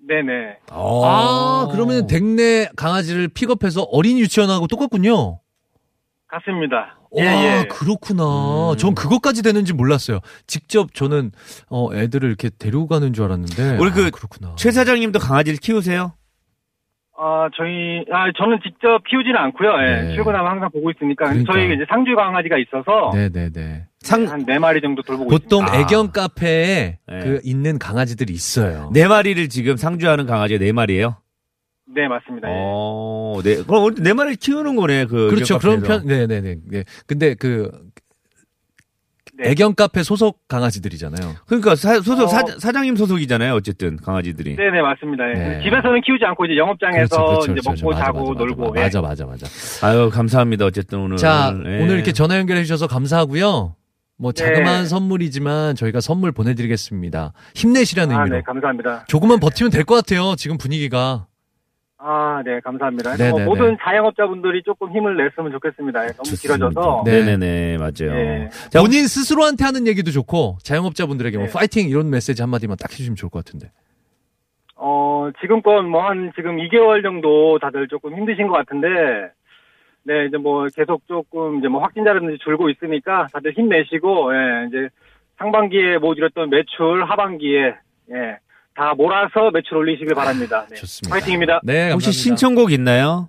네 0.09 0.23
네. 0.23 0.59
아, 0.71 1.69
그러면 1.73 2.07
댁내 2.09 2.71
강아지를 2.77 3.29
픽업해서 3.29 3.83
어린이 3.93 4.21
유치원하고 4.21 4.67
똑같군요. 4.67 5.39
같습니다. 6.29 6.96
와, 7.11 7.23
예, 7.25 7.61
예. 7.61 7.65
그렇구나. 7.69 8.75
전 8.79 8.95
그것까지 8.95 9.43
되는지 9.43 9.73
몰랐어요. 9.73 10.21
직접 10.47 10.95
저는 10.95 11.33
어 11.69 11.95
애들을 11.95 12.29
이렇게 12.29 12.51
데리고 12.59 12.87
가는 12.87 13.13
줄 13.13 13.25
알았는데. 13.25 13.79
우리 13.79 13.91
그 13.91 14.07
아, 14.07 14.11
그렇구나. 14.11 14.55
최 14.57 14.71
사장님도 14.71 15.19
강아지를 15.19 15.59
키우세요? 15.59 16.13
아, 17.19 17.49
저희, 17.57 18.05
아, 18.13 18.31
저는 18.37 18.59
직접 18.63 19.03
키우지는 19.09 19.37
않고요. 19.37 19.71
예. 19.81 20.03
네. 20.03 20.15
출근하면 20.15 20.51
항상 20.51 20.71
보고 20.71 20.91
있으니까. 20.91 21.25
그러니까. 21.25 21.51
저희 21.51 21.65
이제 21.75 21.87
상주 21.89 22.15
강아지가 22.15 22.57
있어서 22.59 23.11
네, 23.15 23.31
네, 23.31 23.49
네. 23.51 23.87
상, 24.01 24.27
한네 24.29 24.59
마리 24.59 24.83
정도 24.83 25.01
돌보고 25.01 25.31
보통 25.31 25.65
있습니다. 25.65 25.81
애견 25.81 26.13
카페에 26.13 26.99
네. 27.09 27.19
그 27.21 27.41
있는 27.43 27.79
강아지들이 27.79 28.35
있어요. 28.35 28.91
네 28.93 29.09
마리를 29.09 29.49
지금 29.49 29.77
상주하는 29.79 30.27
강아지가 30.27 30.63
네 30.63 30.73
마리예요 30.73 31.17
네, 31.89 32.09
맞습니다. 32.09 32.49
예. 32.49 32.53
어, 32.57 33.41
네. 33.45 33.63
그럼 33.63 33.95
네 33.95 34.13
마리를 34.13 34.37
키우는 34.37 34.77
거네, 34.77 35.07
그. 35.07 35.29
그렇죠. 35.31 35.59
그런. 35.59 35.83
편, 35.83 36.07
네, 36.07 36.27
네, 36.27 36.41
네. 36.41 36.57
네. 36.67 36.85
근데 37.07 37.35
그 37.35 37.71
네. 39.39 39.51
애견 39.51 39.75
카페 39.75 40.03
소속 40.03 40.49
강아지들이잖아요. 40.49 41.35
그러니까 41.47 41.77
사, 41.77 41.95
소속, 42.01 42.25
어. 42.25 42.27
사, 42.27 42.43
사장님 42.59 42.97
소속이잖아요, 42.97 43.53
어쨌든, 43.55 43.97
강아지들이. 43.99 44.57
네네, 44.57 44.81
맞습니다. 44.81 45.29
예. 45.29 45.35
네. 45.35 45.63
집에서는 45.63 46.01
키우지 46.01 46.25
않고 46.25 46.47
이제 46.47 46.57
영업장에서 46.57 47.17
그렇죠, 47.17 47.25
그렇죠, 47.27 47.53
이제 47.53 47.61
그렇죠. 47.63 47.85
먹고 47.87 47.91
맞아, 47.95 48.05
자고 48.07 48.19
맞아, 48.21 48.33
맞아, 48.33 48.45
놀고. 48.45 48.75
예. 48.79 48.81
맞아, 48.83 49.01
맞아, 49.03 49.27
맞아. 49.27 49.87
아유, 49.87 50.11
감사합니다, 50.11 50.65
어쨌든 50.65 51.01
오늘. 51.01 51.19
자, 51.19 51.53
예. 51.55 51.83
오늘 51.83 51.97
이렇게 51.97 52.13
전화 52.13 52.39
연결해 52.39 52.63
주셔서 52.63 52.87
감사하고요. 52.87 53.77
뭐 54.19 54.33
자그마한 54.33 54.85
네. 54.85 54.89
선물이지만 54.89 55.77
저희가 55.77 56.01
선물 56.01 56.33
보내드리겠습니다. 56.33 57.35
힘내시라는 57.55 58.17
아, 58.17 58.21
의미로. 58.21 58.37
네, 58.39 58.43
감사합니다. 58.43 59.05
조금만 59.07 59.39
버티면 59.39 59.71
될 59.71 59.85
것 59.85 59.95
같아요. 59.97 60.35
지금 60.39 60.57
분위기가. 60.57 61.27
아, 62.09 62.41
네, 62.45 62.61
감사합니다. 62.61 63.17
네, 63.17 63.31
뭐 63.31 63.41
네, 63.41 63.45
모든 63.45 63.77
자영업자분들이 63.83 64.63
조금 64.63 64.93
힘을 64.93 65.17
냈으면 65.17 65.51
좋겠습니다. 65.51 66.05
예, 66.05 66.09
너무 66.13 66.37
길어져서. 66.41 67.03
네. 67.05 67.25
네네네, 67.25 67.79
맞아요. 67.79 68.15
예. 68.17 68.49
자, 68.71 68.81
본인 68.81 69.09
스스로한테 69.09 69.65
하는 69.65 69.89
얘기도 69.89 70.13
좋고 70.13 70.59
자영업자분들에게 70.63 71.37
뭐 71.37 71.47
네. 71.49 71.53
파이팅 71.53 71.89
이런 71.89 72.09
메시지 72.11 72.43
한마디만 72.43 72.77
딱 72.81 72.93
해주시면 72.93 73.17
좋을 73.17 73.29
것 73.31 73.45
같은데. 73.45 73.73
어, 74.77 75.31
지금껏 75.41 75.83
뭐 75.83 76.03
한 76.09 76.31
지금 76.37 76.59
2개월 76.59 77.03
정도 77.03 77.59
다들 77.59 77.89
조금 77.89 78.15
힘드신 78.17 78.47
것 78.47 78.55
같은데, 78.55 78.87
네, 80.05 80.27
이제 80.27 80.37
뭐 80.37 80.69
계속 80.77 81.05
조금 81.09 81.59
이제 81.59 81.67
뭐 81.67 81.81
확진자라든지 81.83 82.39
줄고 82.45 82.71
있으니까 82.71 83.27
다들 83.33 83.53
힘내시고, 83.53 84.33
예, 84.33 84.67
이제 84.69 84.89
상반기에 85.39 85.99
못 85.99 86.17
이뤘던 86.19 86.51
매출 86.51 87.05
하반기에, 87.05 87.75
예, 88.13 88.39
다 88.77 88.93
몰아서 88.95 89.51
매출 89.53 89.79
올리시길 89.79 90.15
바랍니다. 90.15 90.67
네. 90.69 90.77
좋습니다. 90.77 91.15
파이팅입니다. 91.15 91.61
네, 91.63 91.91
혹시 91.93 92.07
감사합니다. 92.09 92.13
신청곡 92.13 92.73
있나요? 92.73 93.29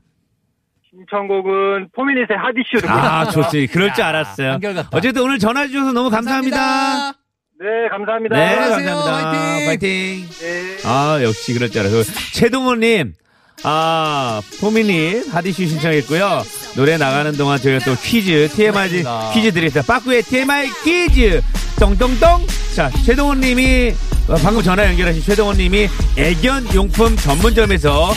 신청곡은 0.90 1.90
포미닛의 1.96 2.28
하디슈 2.38 2.82
듣고 2.82 2.92
아. 2.92 3.26
좋습니다. 3.26 3.72
그럴 3.72 3.94
줄 3.94 4.04
알았어요. 4.04 4.52
한결같다. 4.54 4.90
어쨌든 4.92 5.22
오늘 5.24 5.40
전화 5.40 5.66
주셔서 5.68 5.94
너무 5.94 6.10
감사합니다. 6.10 7.14
네, 7.60 7.88
감사합니다. 7.90 8.36
네. 8.38 8.56
감사합니다. 8.56 9.14
화이팅! 9.16 9.66
파이팅. 9.68 10.30
네. 10.30 10.78
아, 10.86 11.20
역시 11.24 11.54
그럴 11.54 11.70
줄 11.70 11.82
알았어요. 11.82 12.04
최동호님, 12.34 13.14
아, 13.64 14.42
포미님, 14.60 15.30
하디슈 15.32 15.68
신청했고요. 15.68 16.46
노래 16.76 16.98
나가는 16.98 17.36
동안 17.36 17.60
저희가 17.60 17.84
또 17.86 17.96
퀴즈, 18.02 18.50
TMI. 18.56 18.90
퀴즈 19.34 19.52
드리겠습니다. 19.52 19.82
빠꾸의 19.82 20.22
TMI 20.24 20.70
퀴즈! 20.84 21.42
똥똥똥! 21.80 22.46
자, 22.76 22.92
최동호님이, 23.06 23.94
어, 24.28 24.36
방금 24.36 24.62
전화 24.62 24.86
연결하신 24.86 25.24
최동호님이 25.24 25.90
애견 26.18 26.74
용품 26.76 27.16
전문점에서 27.18 28.14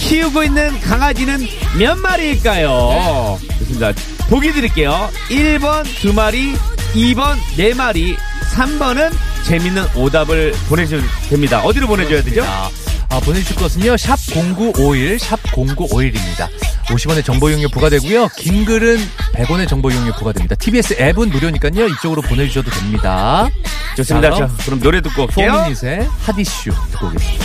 키우고 0.00 0.42
있는 0.42 0.80
강아지는 0.80 1.38
몇 1.78 1.96
마리일까요? 1.96 3.38
좋습니다. 3.60 3.92
보기 4.28 4.52
드릴게요. 4.52 5.08
1번 5.30 5.84
두 6.00 6.12
마리, 6.12 6.52
2번 6.94 7.36
네 7.56 7.72
마리, 7.74 8.16
3번은 8.54 9.12
재밌는 9.44 9.84
오답을 9.94 10.52
보내주시면 10.68 11.04
됩니다. 11.30 11.60
어디로 11.62 11.86
보내줘야 11.86 12.22
되죠? 12.22 12.44
아, 13.14 13.20
보내주실 13.20 13.54
것은요, 13.54 13.96
샵 13.96 14.18
0951, 14.32 15.20
샵 15.20 15.40
0951입니다. 15.44 16.48
50원의 16.86 17.24
정보 17.24 17.48
이용료 17.48 17.68
부과되고요. 17.68 18.28
긴 18.36 18.64
글은 18.64 18.98
100원의 19.34 19.68
정보 19.68 19.88
이용료 19.88 20.14
부과됩니다. 20.14 20.56
TBS 20.56 20.96
앱은 20.98 21.30
무료니까요. 21.30 21.86
이쪽으로 21.86 22.22
보내주셔도 22.22 22.72
됩니다. 22.72 23.48
좋습니다. 23.96 24.30
자, 24.32 24.48
자, 24.48 24.50
그럼 24.64 24.80
노래 24.80 25.00
듣고 25.00 25.22
올게요. 25.22 25.52
포미닛의 25.52 26.08
하디슈 26.22 26.72
듣고 26.90 27.06
오겠습니다. 27.06 27.44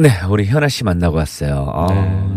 네, 0.00 0.08
우리 0.30 0.46
현아 0.46 0.68
씨 0.68 0.82
만나고 0.82 1.18
왔어요. 1.18 1.70
아, 1.74 1.86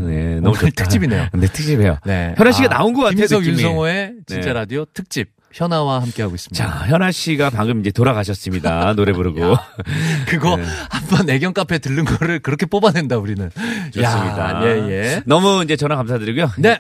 네, 0.02 0.36
너무 0.36 0.50
오늘 0.50 0.54
좋다. 0.60 0.84
특집이네요. 0.84 1.28
네, 1.32 1.48
특집이에요. 1.48 1.98
네. 2.06 2.36
현아 2.38 2.52
씨가 2.52 2.68
나온 2.68 2.92
것 2.94 3.04
같아요, 3.04 3.16
김석. 3.26 3.46
윤성호의 3.46 4.14
진짜 4.28 4.48
네. 4.48 4.54
라디오 4.54 4.84
특집 4.94 5.30
현아와 5.54 6.02
함께하고 6.02 6.36
있습니다. 6.36 6.62
자, 6.62 6.86
현아 6.88 7.12
씨가 7.12 7.52
방금 7.52 7.80
이제 7.80 7.92
돌아가셨습니다. 7.92 8.96
노래 8.98 9.14
부르고. 9.14 9.56
그거 10.28 10.58
네. 10.58 10.64
한번 10.90 11.30
애견 11.30 11.54
카페 11.54 11.78
들른 11.80 12.04
거를 12.04 12.40
그렇게 12.40 12.66
뽑아낸다 12.66 13.18
우리는. 13.18 13.50
좋습니다. 13.94 14.62
야, 14.62 14.62
예, 14.66 14.90
예. 14.90 15.22
너무 15.26 15.64
이제 15.64 15.78
전화 15.78 15.96
감사드리고요. 15.96 16.52
네. 16.58 16.78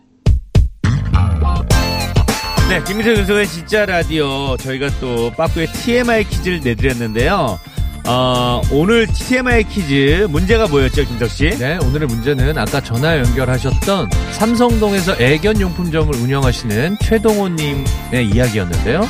네, 2.67 2.83
김민석 2.85 3.15
윤성의 3.19 3.47
진짜 3.47 3.85
라디오. 3.85 4.57
저희가 4.57 4.89
또 4.99 5.31
빠꾸의 5.37 5.67
TMI 5.67 6.25
퀴즈를 6.25 6.59
내드렸는데요. 6.61 7.57
어, 8.05 8.61
오늘 8.69 9.07
TMI 9.07 9.63
퀴즈 9.63 10.27
문제가 10.29 10.67
뭐였죠, 10.67 11.05
김석 11.05 11.29
씨? 11.29 11.49
네, 11.51 11.77
오늘의 11.77 12.07
문제는 12.07 12.57
아까 12.57 12.81
전화 12.81 13.17
연결하셨던 13.17 14.09
삼성동에서 14.31 15.15
애견 15.19 15.61
용품점을 15.61 16.13
운영하시는 16.15 16.97
최동호님의 17.01 18.29
이야기였는데요. 18.33 19.07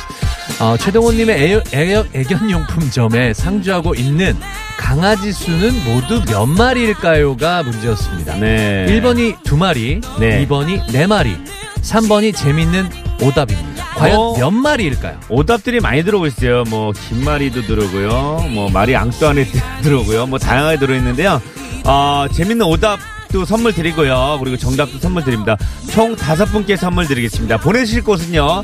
어, 0.60 0.76
최동호님의 0.76 1.36
애, 1.42 1.62
애, 1.74 2.04
애견용품점에 2.14 3.34
상주하고 3.34 3.94
있는 3.96 4.36
강아지 4.76 5.32
수는 5.32 5.72
모두 5.84 6.22
몇 6.26 6.46
마리일까요가 6.46 7.64
문제였습니다. 7.64 8.36
네. 8.36 8.86
1번이 8.88 9.42
두 9.42 9.56
마리, 9.56 10.00
네. 10.20 10.46
2번이 10.46 10.92
네 10.92 11.06
마리, 11.06 11.36
3번이 11.82 12.36
재밌는 12.36 12.88
오답입니다. 13.20 13.73
과연 13.96 14.16
어. 14.16 14.36
몇 14.38 14.50
마리일까요? 14.50 15.18
오답들이 15.28 15.80
많이 15.80 16.02
들어오고 16.04 16.26
있어요. 16.26 16.64
뭐, 16.68 16.92
긴 16.92 17.24
말이도 17.24 17.62
들어오고요. 17.62 18.48
뭐, 18.50 18.70
말이 18.70 18.94
앙수 18.96 19.26
안에 19.26 19.46
들어오고요. 19.82 20.26
뭐, 20.26 20.38
다양하게 20.38 20.78
들어있는데요. 20.78 21.40
어, 21.84 22.26
재밌는 22.32 22.66
오답 22.66 22.98
도 23.32 23.44
선물 23.44 23.72
드리고요. 23.72 24.36
그리고 24.40 24.56
정답도 24.56 25.00
선물 25.00 25.24
드립니다. 25.24 25.56
총 25.90 26.14
다섯 26.14 26.44
분께 26.44 26.76
선물 26.76 27.08
드리겠습니다. 27.08 27.56
보내실 27.56 28.04
곳은요. 28.04 28.62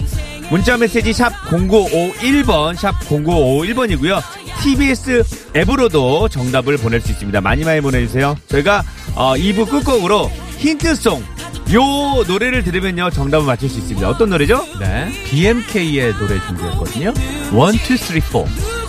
문자 0.49 0.77
메시지 0.77 1.13
샵 1.13 1.33
0951번, 1.49 2.77
샵 2.77 2.97
0951번이고요. 3.01 4.23
TBS 4.63 5.25
앱으로도 5.57 6.29
정답을 6.29 6.77
보낼 6.77 7.01
수 7.01 7.11
있습니다. 7.11 7.41
많이 7.41 7.65
많이 7.65 7.81
보내주세요. 7.81 8.37
저희가, 8.47 8.85
어, 9.17 9.35
2부 9.35 9.69
끝곡으로 9.69 10.31
힌트송, 10.61 11.25
요 11.73 12.23
노래를 12.29 12.63
들으면요. 12.63 13.09
정답을 13.11 13.47
맞출 13.47 13.71
수 13.71 13.79
있습니다. 13.79 14.07
어떤 14.07 14.29
노래죠? 14.29 14.63
네. 14.79 15.11
BMK의 15.25 16.13
노래 16.19 16.39
준비했거든요. 16.47 17.15
1, 17.17 17.91
2, 17.91 17.97
3, 17.97 18.21
4. 18.21 18.80